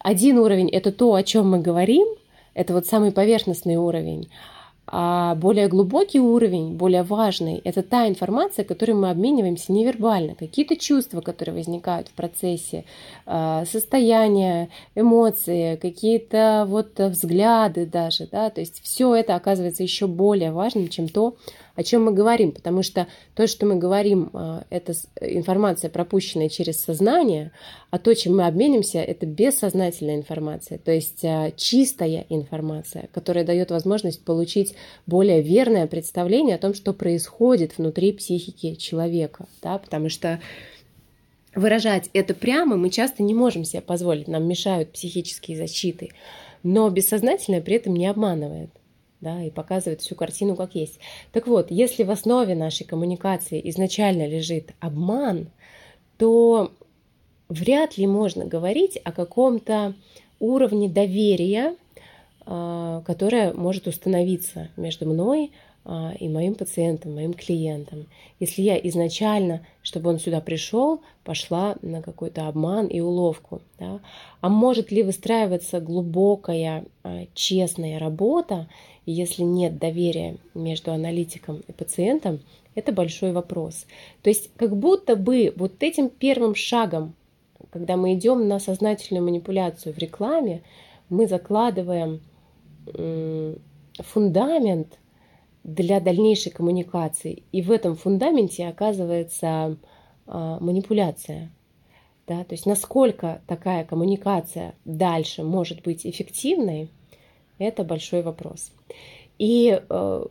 один 0.00 0.38
уровень, 0.38 0.68
это 0.68 0.92
то, 0.92 1.14
о 1.14 1.22
чем 1.22 1.50
мы 1.50 1.60
говорим, 1.60 2.06
это 2.52 2.74
вот 2.74 2.86
самый 2.86 3.10
поверхностный 3.10 3.76
уровень, 3.76 4.28
а 4.86 5.36
более 5.36 5.68
глубокий 5.68 6.20
уровень, 6.20 6.74
более 6.74 7.02
важный, 7.02 7.60
это 7.64 7.82
та 7.82 8.08
информация, 8.08 8.64
которой 8.64 8.92
мы 8.92 9.10
обмениваемся 9.10 9.72
невербально, 9.72 10.34
какие-то 10.34 10.76
чувства, 10.76 11.20
которые 11.20 11.54
возникают 11.54 12.08
в 12.08 12.12
процессе, 12.12 12.84
а, 13.24 13.64
состояния, 13.64 14.68
эмоции, 14.94 15.76
какие-то 15.76 16.66
вот 16.68 16.98
взгляды 16.98 17.86
даже, 17.86 18.26
да, 18.30 18.50
то 18.50 18.60
есть 18.60 18.82
все 18.82 19.14
это 19.14 19.36
оказывается 19.36 19.82
еще 19.82 20.06
более 20.06 20.50
важным, 20.50 20.88
чем 20.88 21.08
то, 21.08 21.36
о 21.74 21.82
чем 21.82 22.04
мы 22.04 22.12
говорим, 22.12 22.52
потому 22.52 22.82
что 22.82 23.06
то, 23.34 23.46
что 23.46 23.66
мы 23.66 23.76
говорим, 23.76 24.30
а, 24.32 24.64
это 24.70 24.92
информация, 25.20 25.90
пропущенная 25.90 26.48
через 26.48 26.80
сознание, 26.80 27.52
а 27.90 27.98
то, 27.98 28.14
чем 28.14 28.36
мы 28.36 28.46
обменимся, 28.46 28.98
это 28.98 29.26
бессознательная 29.26 30.16
информация, 30.16 30.78
то 30.78 30.92
есть 30.92 31.24
а, 31.24 31.50
чистая 31.56 32.26
информация, 32.28 33.08
которая 33.12 33.44
дает 33.44 33.70
возможность 33.70 34.24
получить 34.24 34.74
более 35.06 35.40
верное 35.40 35.86
представление 35.86 36.56
о 36.56 36.58
том, 36.60 36.74
что 36.74 36.92
происходит 36.92 37.78
внутри 37.78 38.12
психики 38.12 38.74
человека, 38.74 39.46
да, 39.62 39.78
потому 39.78 40.08
что 40.08 40.40
выражать 41.54 42.10
это 42.12 42.34
прямо 42.34 42.76
мы 42.76 42.90
часто 42.90 43.22
не 43.22 43.34
можем 43.34 43.64
себе 43.64 43.82
позволить, 43.82 44.28
нам 44.28 44.46
мешают 44.46 44.92
психические 44.92 45.56
защиты, 45.56 46.10
но 46.62 46.88
бессознательное 46.90 47.60
при 47.60 47.76
этом 47.76 47.94
не 47.94 48.06
обманывает 48.06 48.70
да, 49.22 49.42
и 49.42 49.50
показывает 49.50 50.02
всю 50.02 50.14
картину 50.14 50.56
как 50.56 50.74
есть. 50.74 50.98
Так 51.32 51.46
вот, 51.46 51.70
если 51.70 52.02
в 52.02 52.10
основе 52.10 52.54
нашей 52.54 52.84
коммуникации 52.84 53.60
изначально 53.70 54.26
лежит 54.26 54.74
обман, 54.80 55.48
то 56.18 56.72
вряд 57.48 57.96
ли 57.96 58.06
можно 58.06 58.44
говорить 58.44 58.98
о 59.02 59.12
каком-то 59.12 59.94
уровне 60.40 60.88
доверия, 60.88 61.76
а, 62.44 63.02
которое 63.06 63.54
может 63.54 63.86
установиться 63.86 64.68
между 64.76 65.08
мной 65.08 65.52
и 65.84 66.28
моим 66.28 66.54
пациентам, 66.54 67.16
моим 67.16 67.34
клиентам. 67.34 68.06
Если 68.38 68.62
я 68.62 68.76
изначально, 68.76 69.66
чтобы 69.82 70.10
он 70.10 70.20
сюда 70.20 70.40
пришел, 70.40 71.00
пошла 71.24 71.76
на 71.82 72.02
какой-то 72.02 72.46
обман 72.46 72.86
и 72.86 73.00
уловку. 73.00 73.62
Да? 73.80 73.98
А 74.40 74.48
может 74.48 74.92
ли 74.92 75.02
выстраиваться 75.02 75.80
глубокая, 75.80 76.84
а, 77.02 77.26
честная 77.34 77.98
работа, 77.98 78.68
если 79.06 79.42
нет 79.42 79.78
доверия 79.78 80.36
между 80.54 80.92
аналитиком 80.92 81.62
и 81.66 81.72
пациентом, 81.72 82.38
это 82.76 82.92
большой 82.92 83.32
вопрос. 83.32 83.86
То 84.22 84.30
есть 84.30 84.50
как 84.56 84.76
будто 84.76 85.16
бы 85.16 85.52
вот 85.56 85.82
этим 85.82 86.08
первым 86.08 86.54
шагом, 86.54 87.14
когда 87.70 87.96
мы 87.96 88.14
идем 88.14 88.46
на 88.46 88.60
сознательную 88.60 89.24
манипуляцию 89.24 89.94
в 89.94 89.98
рекламе, 89.98 90.62
мы 91.08 91.26
закладываем 91.26 92.20
фундамент 93.98 94.98
для 95.64 96.00
дальнейшей 96.00 96.52
коммуникации. 96.52 97.44
И 97.52 97.62
в 97.62 97.70
этом 97.70 97.96
фундаменте 97.96 98.66
оказывается 98.66 99.76
а, 100.26 100.58
манипуляция. 100.60 101.50
Да? 102.26 102.44
То 102.44 102.54
есть 102.54 102.66
насколько 102.66 103.42
такая 103.46 103.84
коммуникация 103.84 104.74
дальше 104.84 105.42
может 105.42 105.82
быть 105.82 106.06
эффективной, 106.06 106.88
это 107.58 107.84
большой 107.84 108.22
вопрос. 108.22 108.72
И 109.38 109.80
э, 109.88 110.24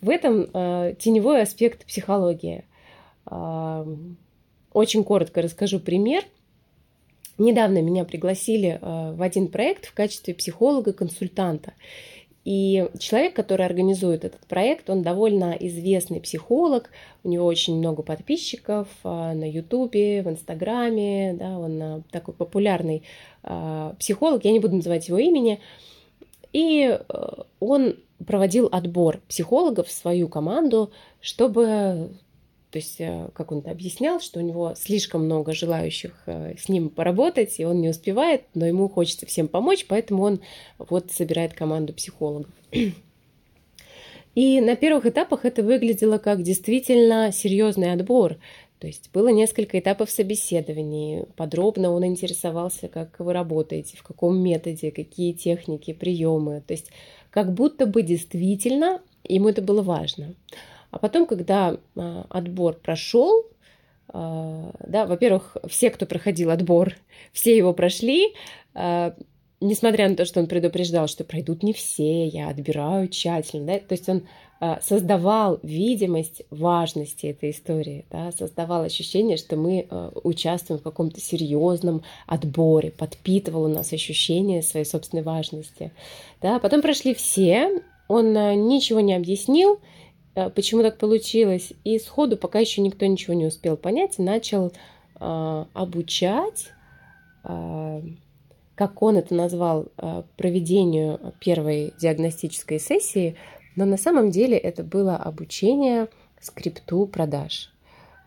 в 0.00 0.08
этом 0.08 0.46
э, 0.52 0.94
теневой 0.98 1.42
аспект 1.42 1.84
психологии. 1.86 2.64
Э, 3.30 3.84
очень 4.72 5.04
коротко 5.04 5.42
расскажу 5.42 5.80
пример. 5.80 6.24
Недавно 7.38 7.80
меня 7.82 8.04
пригласили 8.04 8.80
в 8.82 9.22
один 9.22 9.46
проект 9.46 9.86
в 9.86 9.94
качестве 9.94 10.34
психолога-консультанта. 10.34 11.72
И 12.44 12.88
человек, 12.98 13.34
который 13.34 13.66
организует 13.66 14.24
этот 14.24 14.40
проект, 14.46 14.88
он 14.88 15.02
довольно 15.02 15.56
известный 15.60 16.20
психолог, 16.20 16.90
у 17.24 17.28
него 17.28 17.44
очень 17.44 17.76
много 17.76 18.02
подписчиков 18.02 18.88
а, 19.04 19.34
на 19.34 19.48
Ютубе, 19.48 20.22
в 20.22 20.28
Инстаграме, 20.28 21.34
да, 21.34 21.58
он 21.58 21.82
а, 21.82 22.02
такой 22.10 22.34
популярный 22.34 23.02
а, 23.42 23.94
психолог, 23.98 24.44
я 24.44 24.52
не 24.52 24.60
буду 24.60 24.76
называть 24.76 25.08
его 25.08 25.18
имени. 25.18 25.60
И 26.54 26.98
он 27.60 27.96
проводил 28.26 28.68
отбор 28.72 29.20
психологов 29.28 29.88
в 29.88 29.92
свою 29.92 30.28
команду, 30.28 30.90
чтобы 31.20 32.10
то 32.70 32.78
есть, 32.78 33.00
э, 33.00 33.28
как 33.32 33.50
он 33.50 33.62
объяснял, 33.64 34.20
что 34.20 34.40
у 34.40 34.42
него 34.42 34.74
слишком 34.76 35.24
много 35.24 35.54
желающих 35.54 36.22
э, 36.26 36.54
с 36.58 36.68
ним 36.68 36.90
поработать, 36.90 37.58
и 37.58 37.64
он 37.64 37.80
не 37.80 37.88
успевает, 37.88 38.42
но 38.54 38.66
ему 38.66 38.88
хочется 38.88 39.24
всем 39.24 39.48
помочь, 39.48 39.86
поэтому 39.88 40.22
он 40.22 40.40
вот 40.78 41.10
собирает 41.10 41.54
команду 41.54 41.94
психологов. 41.94 42.50
И 44.34 44.60
на 44.60 44.76
первых 44.76 45.06
этапах 45.06 45.44
это 45.44 45.62
выглядело 45.62 46.18
как 46.18 46.42
действительно 46.42 47.32
серьезный 47.32 47.92
отбор. 47.92 48.36
То 48.78 48.86
есть 48.86 49.10
было 49.12 49.28
несколько 49.28 49.80
этапов 49.80 50.10
собеседований. 50.10 51.24
Подробно 51.34 51.90
он 51.90 52.04
интересовался, 52.04 52.86
как 52.86 53.18
вы 53.18 53.32
работаете, 53.32 53.96
в 53.96 54.04
каком 54.04 54.38
методе, 54.38 54.92
какие 54.92 55.32
техники, 55.32 55.92
приемы. 55.92 56.62
То 56.64 56.74
есть 56.74 56.90
как 57.30 57.52
будто 57.52 57.86
бы 57.86 58.02
действительно 58.02 59.00
ему 59.24 59.48
это 59.48 59.62
было 59.62 59.82
важно. 59.82 60.34
А 60.90 60.98
потом, 60.98 61.26
когда 61.26 61.76
а, 61.96 62.26
отбор 62.30 62.74
прошел, 62.74 63.46
а, 64.08 64.72
да, 64.86 65.06
во-первых, 65.06 65.56
все, 65.68 65.90
кто 65.90 66.06
проходил 66.06 66.50
отбор, 66.50 66.94
все 67.32 67.56
его 67.56 67.72
прошли, 67.74 68.34
а, 68.74 69.14
несмотря 69.60 70.08
на 70.08 70.16
то, 70.16 70.24
что 70.24 70.40
он 70.40 70.46
предупреждал, 70.46 71.08
что 71.08 71.24
пройдут 71.24 71.62
не 71.62 71.72
все, 71.72 72.26
я 72.26 72.48
отбираю 72.48 73.08
тщательно, 73.08 73.66
да, 73.66 73.78
то 73.80 73.92
есть 73.92 74.08
он 74.08 74.22
создавал 74.82 75.60
видимость 75.62 76.42
важности 76.50 77.26
этой 77.26 77.50
истории, 77.50 78.06
да, 78.10 78.32
создавал 78.32 78.82
ощущение, 78.82 79.36
что 79.36 79.56
мы 79.56 79.86
участвуем 80.24 80.80
в 80.80 80.82
каком-то 80.82 81.20
серьезном 81.20 82.02
отборе, 82.26 82.90
подпитывал 82.90 83.66
у 83.66 83.68
нас 83.68 83.92
ощущение 83.92 84.62
своей 84.62 84.84
собственной 84.84 85.22
важности. 85.22 85.92
Да. 86.42 86.58
Потом 86.58 86.82
прошли 86.82 87.14
все, 87.14 87.82
он 88.08 88.32
ничего 88.66 88.98
не 88.98 89.14
объяснил, 89.14 89.78
почему 90.54 90.82
так 90.82 90.98
получилось. 90.98 91.72
И 91.84 91.98
сходу, 91.98 92.36
пока 92.36 92.58
еще 92.58 92.80
никто 92.80 93.06
ничего 93.06 93.34
не 93.34 93.46
успел 93.46 93.76
понять, 93.76 94.18
начал 94.18 94.72
э, 95.20 95.64
обучать, 95.72 96.72
э, 97.44 98.02
как 98.74 99.02
он 99.02 99.16
это 99.16 99.34
назвал, 99.34 99.86
э, 99.96 100.22
проведению 100.36 101.34
первой 101.40 101.92
диагностической 102.00 102.78
сессии, 102.78 103.36
но 103.76 103.84
на 103.84 103.96
самом 103.96 104.30
деле 104.30 104.56
это 104.56 104.82
было 104.82 105.16
обучение 105.16 106.08
скрипту 106.40 107.06
продаж. 107.06 107.70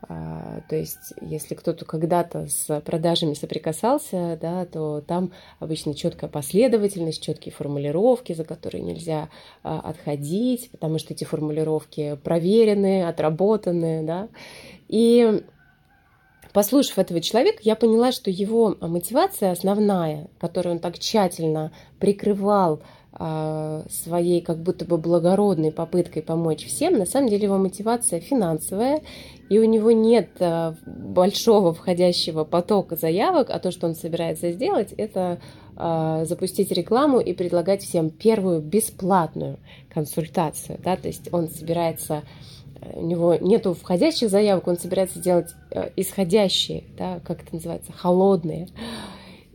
А, 0.08 0.62
то 0.68 0.76
есть, 0.76 1.14
если 1.22 1.54
кто-то 1.54 1.86
когда-то 1.86 2.48
с 2.48 2.82
продажами 2.82 3.34
соприкасался, 3.34 4.38
да, 4.42 4.66
то 4.66 5.02
там 5.02 5.32
обычно 5.60 5.94
четкая 5.94 6.30
последовательность, 6.30 7.22
четкие 7.22 7.54
формулировки, 7.54 8.34
за 8.34 8.44
которые 8.44 8.82
нельзя 8.82 9.30
а, 9.64 9.80
отходить, 9.80 10.72
потому 10.72 10.98
что 10.98 11.14
эти 11.14 11.24
формулировки 11.24 12.18
проверены, 12.24 13.04
отработаны, 13.08 14.04
да. 14.04 14.30
И 14.88 15.44
послушав 16.52 16.98
этого 16.98 17.22
человека, 17.22 17.60
я 17.62 17.76
поняла, 17.76 18.12
что 18.12 18.32
его 18.32 18.76
мотивация 18.82 19.52
основная, 19.52 20.30
которую 20.40 20.76
он 20.76 20.80
так 20.80 20.98
тщательно 20.98 21.72
прикрывал 22.00 22.82
своей 23.14 24.42
как 24.42 24.60
будто 24.64 24.86
бы 24.86 24.98
благородной 24.98 25.72
попыткой 25.72 26.22
помочь 26.22 26.66
всем, 26.66 26.98
на 26.98 27.06
самом 27.06 27.28
деле 27.28 27.44
его 27.44 27.58
мотивация 27.58 28.22
финансовая, 28.22 29.02
и 29.52 29.60
у 29.60 29.66
него 29.66 29.92
нет 29.92 30.30
а, 30.40 30.76
большого 30.86 31.74
входящего 31.74 32.46
потока 32.46 32.96
заявок, 32.96 33.50
а 33.50 33.60
то, 33.60 33.70
что 33.70 33.86
он 33.86 33.96
собирается 33.96 34.54
сделать, 34.54 34.94
это 34.94 35.42
а, 35.76 36.24
запустить 36.24 36.72
рекламу 36.72 37.20
и 37.20 37.34
предлагать 37.34 37.84
всем 37.84 38.12
первую 38.12 38.62
бесплатную 38.62 39.60
консультацию. 39.94 40.80
Да? 40.82 40.96
То 40.96 41.10
есть 41.10 41.34
он 41.34 41.50
собирается 41.50 42.24
у 42.94 43.06
него 43.06 43.36
нету 43.36 43.74
входящих 43.74 44.30
заявок, 44.30 44.68
он 44.68 44.78
собирается 44.78 45.20
делать 45.20 45.54
исходящие, 45.98 46.86
да, 46.98 47.20
как 47.24 47.44
это 47.44 47.54
называется, 47.54 47.92
холодные. 47.92 48.70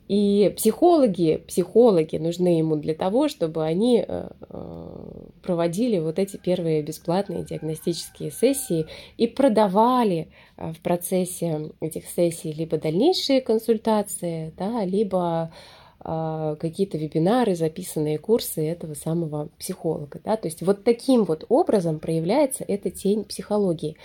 И 0.08 0.52
психологи, 0.56 1.42
психологи 1.48 2.16
нужны 2.16 2.58
ему 2.58 2.76
для 2.76 2.94
того, 2.94 3.28
чтобы 3.28 3.64
они 3.64 4.04
э, 4.06 4.28
э, 4.50 5.28
проводили 5.42 5.98
вот 5.98 6.20
эти 6.20 6.36
первые 6.36 6.82
бесплатные 6.82 7.44
диагностические 7.44 8.30
сессии 8.30 8.86
и 9.16 9.26
продавали 9.26 10.28
э, 10.56 10.72
в 10.72 10.80
процессе 10.80 11.72
этих 11.80 12.06
сессий 12.06 12.52
либо 12.52 12.78
дальнейшие 12.78 13.40
консультации, 13.40 14.52
да, 14.56 14.84
либо 14.84 15.52
какие-то 15.98 16.98
вебинары, 16.98 17.56
записанные 17.56 18.18
курсы 18.18 18.64
этого 18.64 18.94
самого 18.94 19.48
психолога. 19.58 20.20
Да? 20.22 20.36
То 20.36 20.46
есть 20.46 20.62
вот 20.62 20.84
таким 20.84 21.24
вот 21.24 21.44
образом 21.48 21.98
проявляется 21.98 22.64
эта 22.68 22.90
тень 22.90 23.24
психологии. 23.24 23.96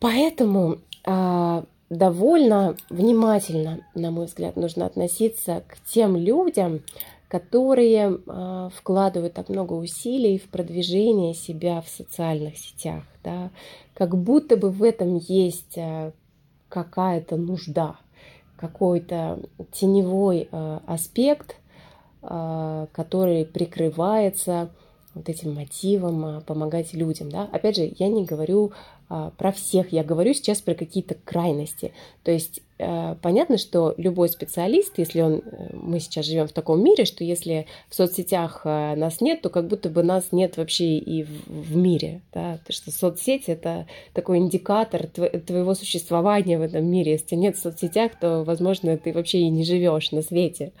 Поэтому 0.00 0.78
довольно 1.90 2.76
внимательно, 2.90 3.80
на 3.94 4.10
мой 4.10 4.26
взгляд, 4.26 4.56
нужно 4.56 4.86
относиться 4.86 5.62
к 5.68 5.78
тем 5.86 6.16
людям, 6.16 6.82
которые 7.28 8.16
э, 8.16 8.70
вкладывают 8.74 9.34
так 9.34 9.48
много 9.48 9.72
усилий 9.72 10.38
в 10.38 10.48
продвижение 10.50 11.34
себя 11.34 11.80
в 11.80 11.88
социальных 11.88 12.56
сетях, 12.56 13.02
да, 13.24 13.50
как 13.94 14.16
будто 14.16 14.56
бы 14.56 14.70
в 14.70 14.82
этом 14.82 15.16
есть 15.16 15.76
э, 15.76 16.12
какая-то 16.68 17.36
нужда, 17.36 17.96
какой-то 18.56 19.40
теневой 19.72 20.48
э, 20.50 20.80
аспект, 20.86 21.56
э, 22.22 22.86
который 22.92 23.44
прикрывается 23.46 24.70
вот 25.14 25.28
этим 25.28 25.54
мотивом 25.54 26.42
помогать 26.42 26.92
людям. 26.92 27.30
Да? 27.30 27.48
Опять 27.52 27.76
же, 27.76 27.92
я 27.98 28.08
не 28.08 28.24
говорю 28.24 28.72
а, 28.72 28.93
про 29.08 29.52
всех, 29.52 29.92
я 29.92 30.02
говорю 30.02 30.34
сейчас 30.34 30.60
про 30.60 30.74
какие-то 30.74 31.14
крайности. 31.14 31.92
То 32.22 32.30
есть 32.30 32.60
э, 32.78 33.14
понятно, 33.20 33.58
что 33.58 33.94
любой 33.96 34.28
специалист, 34.28 34.96
если 34.98 35.20
он, 35.20 35.34
э, 35.34 35.70
мы 35.74 36.00
сейчас 36.00 36.26
живем 36.26 36.48
в 36.48 36.52
таком 36.52 36.82
мире, 36.82 37.04
что 37.04 37.22
если 37.22 37.66
в 37.88 37.94
соцсетях 37.94 38.62
э, 38.64 38.94
нас 38.96 39.20
нет, 39.20 39.42
то 39.42 39.50
как 39.50 39.68
будто 39.68 39.90
бы 39.90 40.02
нас 40.02 40.32
нет 40.32 40.56
вообще 40.56 40.98
и 40.98 41.22
в, 41.24 41.46
в 41.46 41.76
мире. 41.76 42.22
Да? 42.32 42.58
Потому 42.58 42.74
что 42.74 42.90
соцсеть 42.90 43.48
это 43.48 43.86
такой 44.12 44.38
индикатор 44.38 45.06
твоего 45.06 45.74
существования 45.74 46.58
в 46.58 46.62
этом 46.62 46.84
мире. 46.86 47.12
Если 47.12 47.36
нет 47.36 47.56
в 47.56 47.60
соцсетях, 47.62 48.12
то, 48.18 48.42
возможно, 48.42 48.96
ты 48.96 49.12
вообще 49.12 49.40
и 49.40 49.50
не 49.50 49.64
живешь 49.64 50.12
на 50.12 50.22
свете. 50.22 50.72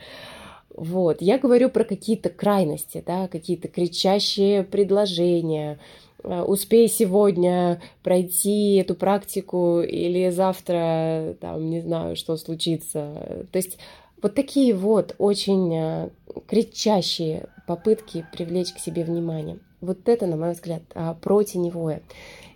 Вот. 0.74 1.22
Я 1.22 1.38
говорю 1.38 1.70
про 1.70 1.84
какие-то 1.84 2.30
крайности, 2.30 3.02
да, 3.06 3.28
какие-то 3.28 3.68
кричащие 3.68 4.64
предложения, 4.64 5.78
успей 6.24 6.88
сегодня 6.88 7.80
пройти 8.02 8.76
эту 8.76 8.94
практику 8.94 9.80
или 9.80 10.30
завтра, 10.30 11.36
там, 11.40 11.68
не 11.70 11.80
знаю, 11.80 12.16
что 12.16 12.36
случится. 12.36 13.46
То 13.52 13.56
есть 13.56 13.78
вот 14.22 14.34
такие 14.34 14.74
вот 14.74 15.14
очень 15.18 15.74
э, 15.74 16.10
кричащие 16.46 17.46
попытки 17.66 18.26
привлечь 18.32 18.72
к 18.72 18.78
себе 18.78 19.04
внимание. 19.04 19.58
вот 19.82 20.08
это, 20.08 20.26
на 20.26 20.36
мой 20.36 20.52
взгляд, 20.52 20.82
про 21.20 21.42
теневое. 21.42 22.02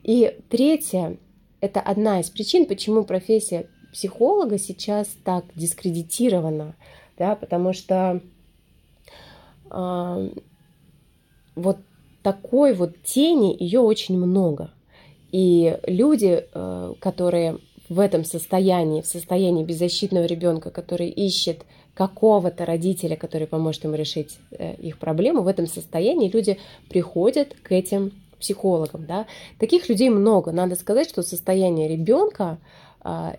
И 0.02 0.38
третье, 0.48 1.18
это 1.60 1.80
одна 1.80 2.20
из 2.20 2.30
причин, 2.30 2.64
почему 2.64 3.04
профессия 3.04 3.68
психолога 3.92 4.58
сейчас 4.58 5.08
так 5.24 5.44
дискредитирована, 5.54 6.74
да, 7.18 7.36
потому 7.36 7.72
что 7.72 8.22
э, 9.70 10.30
вот 11.54 11.78
такой 12.32 12.74
вот 12.74 12.90
тени, 13.04 13.56
ее 13.58 13.80
очень 13.80 14.18
много. 14.18 14.70
И 15.32 15.78
люди, 15.86 16.44
э, 16.52 16.92
которые 17.00 17.56
в 17.88 18.00
этом 18.00 18.22
состоянии, 18.24 19.00
в 19.00 19.06
состоянии 19.06 19.64
беззащитного 19.64 20.26
ребенка, 20.26 20.70
который 20.70 21.08
ищет 21.08 21.64
какого-то 21.94 22.66
родителя, 22.66 23.16
который 23.16 23.46
поможет 23.46 23.84
ему 23.84 23.94
решить 23.94 24.38
э, 24.50 24.74
их 24.74 24.98
проблему, 24.98 25.40
в 25.40 25.46
этом 25.46 25.66
состоянии 25.66 26.28
люди 26.28 26.58
приходят 26.90 27.54
к 27.62 27.72
этим 27.72 28.12
психологам. 28.38 29.06
Да? 29.06 29.26
Таких 29.58 29.88
людей 29.88 30.10
много. 30.10 30.52
Надо 30.52 30.76
сказать, 30.76 31.08
что 31.08 31.22
состояние 31.22 31.88
ребенка 31.88 32.58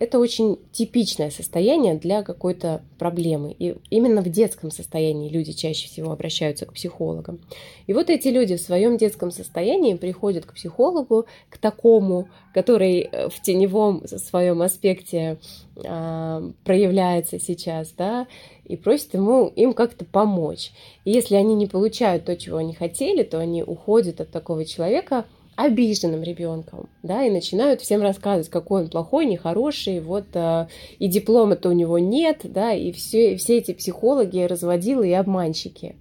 это 0.00 0.18
очень 0.18 0.58
типичное 0.72 1.30
состояние 1.30 1.94
для 1.94 2.22
какой-то 2.22 2.82
проблемы. 2.98 3.54
И 3.58 3.76
именно 3.90 4.22
в 4.22 4.28
детском 4.28 4.70
состоянии 4.70 5.28
люди 5.28 5.52
чаще 5.52 5.86
всего 5.86 6.12
обращаются 6.12 6.66
к 6.66 6.72
психологам. 6.72 7.40
И 7.86 7.92
вот 7.92 8.10
эти 8.10 8.28
люди 8.28 8.56
в 8.56 8.60
своем 8.60 8.96
детском 8.96 9.30
состоянии 9.30 9.94
приходят 9.94 10.46
к 10.46 10.54
психологу, 10.54 11.26
к 11.50 11.58
такому, 11.58 12.28
который 12.52 13.00
э, 13.00 13.28
в 13.28 13.40
теневом 13.42 14.06
своем 14.06 14.62
аспекте 14.62 15.38
а, 15.84 16.50
проявляется 16.64 17.38
сейчас, 17.38 17.92
да, 17.96 18.26
и 18.64 18.76
просят 18.76 19.14
ему, 19.14 19.46
им 19.54 19.72
как-то 19.72 20.04
помочь. 20.04 20.72
И 21.04 21.12
если 21.12 21.36
они 21.36 21.54
не 21.54 21.66
получают 21.66 22.24
то, 22.24 22.36
чего 22.36 22.56
они 22.56 22.74
хотели, 22.74 23.22
то 23.22 23.38
они 23.38 23.62
уходят 23.62 24.20
от 24.20 24.30
такого 24.30 24.64
человека– 24.64 25.26
обиженным 25.64 26.22
ребенком, 26.22 26.88
да, 27.02 27.24
и 27.24 27.30
начинают 27.30 27.80
всем 27.80 28.00
рассказывать, 28.02 28.48
какой 28.48 28.82
он 28.82 28.88
плохой, 28.88 29.26
нехороший, 29.26 30.00
вот, 30.00 30.26
э, 30.34 30.68
и 30.98 31.08
диплома-то 31.08 31.68
у 31.68 31.72
него 31.72 31.98
нет, 31.98 32.40
да, 32.44 32.72
и 32.72 32.92
все, 32.92 33.36
все 33.36 33.58
эти 33.58 33.72
психологи 33.72 34.40
разводилы 34.40 35.08
и 35.08 35.12
обманщики, 35.12 35.96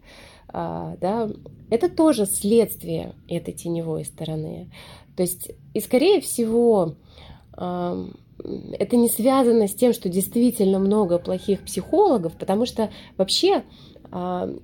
э, 0.54 0.96
да, 1.02 1.30
это 1.70 1.90
тоже 1.90 2.26
следствие 2.26 3.14
этой 3.28 3.54
теневой 3.54 4.06
стороны. 4.06 4.70
То 5.16 5.24
есть, 5.24 5.52
и 5.74 5.80
скорее 5.82 6.22
всего, 6.22 6.96
э, 7.58 8.06
это 8.80 8.96
не 8.96 9.10
связано 9.10 9.68
с 9.68 9.74
тем, 9.74 9.94
что 9.94 10.08
действительно 10.08 10.80
много 10.80 11.20
плохих 11.20 11.62
психологов, 11.66 12.34
потому 12.38 12.66
что 12.66 12.90
вообще 13.18 13.64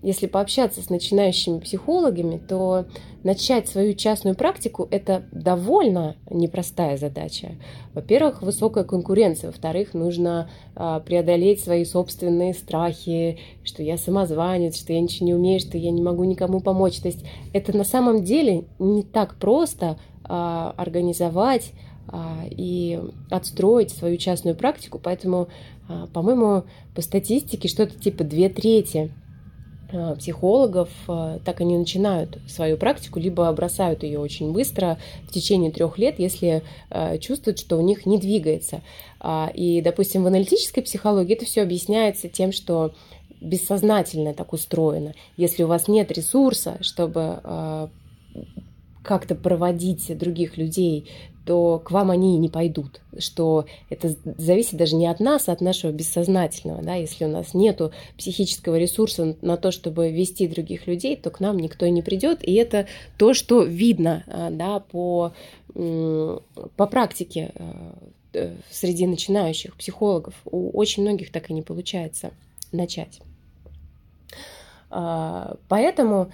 если 0.01 0.25
пообщаться 0.25 0.81
с 0.81 0.89
начинающими 0.89 1.59
психологами, 1.59 2.37
то 2.37 2.85
начать 3.23 3.67
свою 3.67 3.93
частную 3.93 4.35
практику– 4.35 4.87
это 4.91 5.25
довольно 5.31 6.15
непростая 6.29 6.97
задача. 6.97 7.51
Во-первых, 7.93 8.41
высокая 8.41 8.83
конкуренция. 8.83 9.51
Во-вторых, 9.51 9.93
нужно 9.93 10.49
а, 10.75 10.99
преодолеть 10.99 11.59
свои 11.63 11.85
собственные 11.85 12.55
страхи, 12.55 13.37
что 13.63 13.83
я 13.83 13.97
самозванец, 13.97 14.77
что 14.77 14.93
я 14.93 14.99
ничего 14.99 15.27
не 15.27 15.33
умею, 15.35 15.59
что 15.59 15.77
я 15.77 15.91
не 15.91 16.01
могу 16.01 16.23
никому 16.23 16.59
помочь. 16.59 16.99
То 16.99 17.07
есть 17.07 17.23
это 17.53 17.75
на 17.75 17.83
самом 17.83 18.23
деле 18.23 18.65
не 18.79 19.03
так 19.03 19.35
просто 19.35 19.99
а, 20.23 20.73
организовать 20.77 21.71
и 22.51 23.01
отстроить 23.31 23.89
свою 23.89 24.17
частную 24.17 24.55
практику. 24.55 24.99
Поэтому, 25.03 25.47
по-моему, 26.13 26.63
по 26.93 27.01
статистике 27.01 27.67
что-то 27.67 27.99
типа 27.99 28.23
две 28.23 28.47
трети 28.47 29.11
психологов, 30.17 30.89
э, 31.07 31.39
так 31.45 31.61
они 31.61 31.77
начинают 31.77 32.37
свою 32.47 32.77
практику, 32.77 33.19
либо 33.19 33.51
бросают 33.53 34.03
ее 34.03 34.19
очень 34.19 34.51
быстро 34.51 34.97
в 35.27 35.31
течение 35.31 35.71
трех 35.71 35.97
лет, 35.97 36.19
если 36.19 36.63
э, 36.89 37.17
чувствуют, 37.19 37.59
что 37.59 37.77
у 37.77 37.81
них 37.81 38.05
не 38.05 38.17
двигается. 38.17 38.81
А, 39.19 39.51
и, 39.53 39.81
допустим, 39.81 40.23
в 40.23 40.27
аналитической 40.27 40.81
психологии 40.81 41.35
это 41.35 41.45
все 41.45 41.61
объясняется 41.61 42.29
тем, 42.29 42.51
что 42.51 42.93
бессознательно 43.41 44.33
так 44.33 44.53
устроено. 44.53 45.13
Если 45.37 45.63
у 45.63 45.67
вас 45.67 45.87
нет 45.87 46.11
ресурса, 46.11 46.77
чтобы 46.81 47.89
как-то 49.05 49.35
проводить 49.35 50.17
других 50.17 50.57
людей 50.57 51.07
то 51.45 51.79
к 51.79 51.91
вам 51.91 52.09
они 52.09 52.37
не 52.37 52.49
пойдут, 52.49 53.01
что 53.19 53.65
это 53.89 54.15
зависит 54.37 54.77
даже 54.77 54.95
не 54.95 55.05
от 55.05 55.19
нас, 55.19 55.47
а 55.47 55.51
от 55.51 55.61
нашего 55.61 55.91
бессознательного. 55.91 56.81
Да? 56.81 56.95
Если 56.95 57.25
у 57.25 57.27
нас 57.27 57.53
нет 57.53 57.79
психического 58.17 58.77
ресурса 58.77 59.37
на 59.41 59.55
то, 59.55 59.71
чтобы 59.71 60.11
вести 60.11 60.47
других 60.47 60.87
людей, 60.87 61.15
то 61.15 61.29
к 61.29 61.39
нам 61.39 61.57
никто 61.57 61.87
не 61.87 62.01
придет. 62.01 62.43
И 62.43 62.53
это 62.53 62.87
то, 63.17 63.33
что 63.33 63.63
видно 63.63 64.23
а, 64.27 64.49
да, 64.49 64.79
по, 64.79 65.33
по 65.73 66.87
практике 66.87 67.51
э, 68.33 68.55
среди 68.71 69.05
начинающих 69.05 69.75
психологов. 69.75 70.33
У 70.45 70.71
очень 70.71 71.03
многих 71.03 71.31
так 71.31 71.51
и 71.51 71.53
не 71.53 71.61
получается 71.61 72.31
начать. 72.71 73.21
А, 74.89 75.57
поэтому 75.67 76.31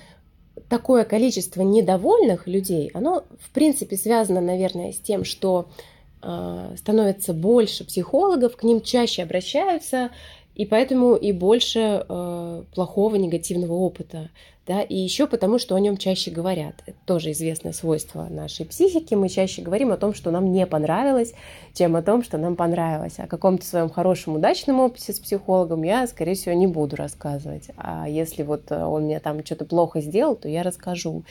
такое 0.70 1.04
количество 1.04 1.62
недовольных 1.62 2.48
людей, 2.48 2.90
оно 2.94 3.24
в 3.40 3.50
принципе 3.52 3.98
связано, 3.98 4.42
наверное, 4.42 4.92
с 4.92 5.00
тем, 5.00 5.24
что 5.24 5.70
э, 6.22 6.76
становится 6.78 7.34
больше 7.34 7.86
психологов, 7.86 8.56
к 8.56 8.64
ним 8.64 8.82
чаще 8.82 9.24
обращаются, 9.24 10.12
и 10.56 10.66
поэтому 10.66 11.16
и 11.16 11.32
больше 11.32 12.06
э, 12.08 12.64
плохого 12.74 13.16
негативного 13.16 13.74
опыта 13.74 14.30
да, 14.68 14.84
и 14.84 14.96
еще 14.96 15.26
потому, 15.26 15.58
что 15.58 15.76
о 15.76 15.80
нем 15.80 15.98
чаще 15.98 16.30
говорят. 16.30 16.76
Это 16.86 16.96
тоже 17.06 17.32
известное 17.32 17.74
свойство 17.74 18.28
нашей 18.30 18.66
психики. 18.66 19.16
Мы 19.16 19.28
чаще 19.28 19.64
говорим 19.64 19.92
о 19.92 19.98
том, 19.98 20.14
что 20.14 20.30
нам 20.30 20.52
не 20.52 20.68
понравилось, 20.68 21.34
чем 21.74 21.96
о 21.96 22.04
том, 22.04 22.24
что 22.24 22.38
нам 22.38 22.56
понравилось. 22.56 23.18
О 23.18 23.26
каком-то 23.26 23.66
своем 23.66 23.90
хорошем, 23.90 24.36
удачном 24.36 24.80
опыте 24.80 25.14
с 25.14 25.20
психологом 25.20 25.82
я, 25.82 26.06
скорее 26.06 26.36
всего, 26.36 26.54
не 26.54 26.68
буду 26.68 26.96
рассказывать. 26.96 27.70
А 27.76 28.08
если 28.08 28.44
вот 28.44 28.72
он 28.72 29.06
мне 29.06 29.20
там 29.20 29.44
что-то 29.44 29.66
плохо 29.66 30.00
сделал, 30.00 30.36
то 30.36 30.48
я 30.48 30.62
расскажу. 30.62 31.24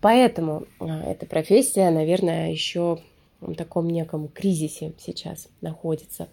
Поэтому 0.00 0.64
а, 0.78 1.02
эта 1.02 1.26
профессия, 1.26 1.90
наверное, 1.90 2.52
еще 2.52 3.00
в 3.40 3.54
таком 3.54 3.90
неком 3.90 4.28
кризисе 4.28 4.92
сейчас 4.98 5.48
находится. 5.60 6.28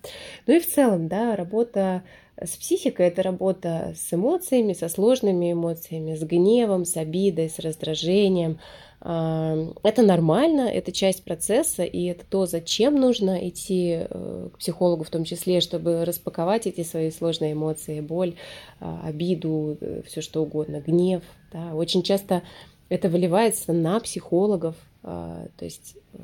Ну 0.46 0.56
и 0.56 0.60
в 0.60 0.68
целом, 0.72 1.08
да, 1.08 1.36
работа 1.36 2.04
с 2.42 2.58
психикой 2.58 3.08
это 3.08 3.24
работа 3.24 3.94
с 3.96 4.14
эмоциями, 4.14 4.74
со 4.74 4.90
сложными 4.90 5.54
эмоциями, 5.54 6.16
с 6.16 6.24
гневом, 6.24 6.86
с 6.86 6.98
обидой, 6.98 7.50
с 7.50 7.60
раздражением. 7.60 8.60
А, 9.02 9.56
это 9.84 10.02
нормально, 10.02 10.62
это 10.62 10.92
часть 10.92 11.24
процесса, 11.24 11.84
и 11.84 12.06
это 12.06 12.26
то, 12.26 12.46
зачем 12.46 12.96
нужно 12.96 13.48
идти 13.48 14.00
э, 14.10 14.50
к 14.54 14.58
психологу 14.58 15.04
в 15.04 15.10
том 15.10 15.24
числе, 15.24 15.62
чтобы 15.62 16.04
распаковать 16.06 16.68
эти 16.68 16.84
свои 16.84 17.12
сложные 17.12 17.54
эмоции, 17.54 18.02
боль, 18.02 18.36
а, 18.80 19.02
обиду, 19.06 19.78
э, 19.80 20.02
все 20.06 20.22
что 20.22 20.42
угодно, 20.42 20.82
гнев. 20.82 21.24
Да. 21.54 21.76
Очень 21.76 22.04
часто 22.04 22.42
это 22.90 23.10
выливается 23.10 23.74
на 23.74 24.00
психологов, 24.00 24.76
а, 25.04 25.48
то 25.58 25.66
есть 25.66 25.96
э, 26.14 26.18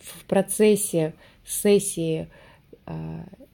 в 0.00 0.24
процессе 0.26 1.14
сессии 1.46 2.28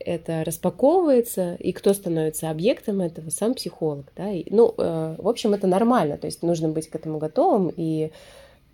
это 0.00 0.44
распаковывается, 0.44 1.54
и 1.56 1.72
кто 1.72 1.92
становится 1.92 2.50
объектом 2.50 3.00
этого, 3.00 3.30
сам 3.30 3.54
психолог. 3.54 4.06
Да? 4.16 4.30
И, 4.30 4.46
ну, 4.50 4.74
э, 4.76 5.16
в 5.18 5.28
общем, 5.28 5.52
это 5.52 5.66
нормально, 5.66 6.16
то 6.16 6.26
есть 6.26 6.42
нужно 6.42 6.68
быть 6.68 6.88
к 6.88 6.94
этому 6.94 7.18
готовым, 7.18 7.72
и 7.76 8.10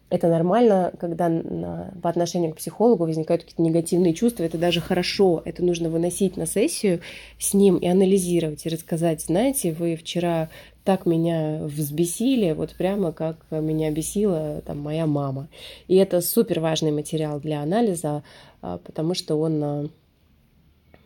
это 0.09 0.29
нормально, 0.29 0.93
когда 1.01 1.29
на, 1.29 1.93
по 2.01 2.09
отношению 2.09 2.53
к 2.53 2.59
психологу 2.59 3.05
возникают 3.05 3.43
какие-то 3.43 3.63
негативные 3.63 4.15
чувства, 4.15 4.45
это 4.45 4.57
даже 4.57 4.81
хорошо, 4.81 5.43
это 5.45 5.65
нужно 5.65 5.91
выносить 5.91 6.37
на 6.37 6.47
сессию 6.47 7.01
с 7.41 7.55
ним 7.55 7.77
и 7.77 7.89
анализировать, 7.89 8.65
и 8.65 8.69
рассказать, 8.69 9.23
знаете, 9.23 9.73
вы 9.73 9.97
вчера 9.97 10.49
так 10.85 11.07
меня 11.07 11.59
взбесили, 11.65 12.53
вот 12.53 12.77
прямо 12.77 13.11
как 13.11 13.39
меня 13.51 13.91
бесила 13.91 14.63
там 14.65 14.79
моя 14.79 15.07
мама. 15.07 15.49
И 15.89 15.97
это 15.97 16.21
супер 16.21 16.61
важный 16.61 16.93
материал 16.93 17.41
для 17.41 17.61
анализа, 17.61 18.23
а, 18.63 18.79
потому 18.79 19.15
что 19.15 19.35
он 19.35 19.65
а, 19.65 19.89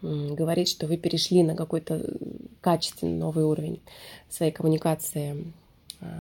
говорит, 0.02 0.68
что 0.68 0.86
вы 0.86 0.96
перешли 0.96 1.42
на 1.42 1.54
какой-то 1.54 2.04
качественный 2.60 3.16
новый 3.16 3.44
уровень 3.44 3.80
своей 4.28 4.52
коммуникации 4.52 5.52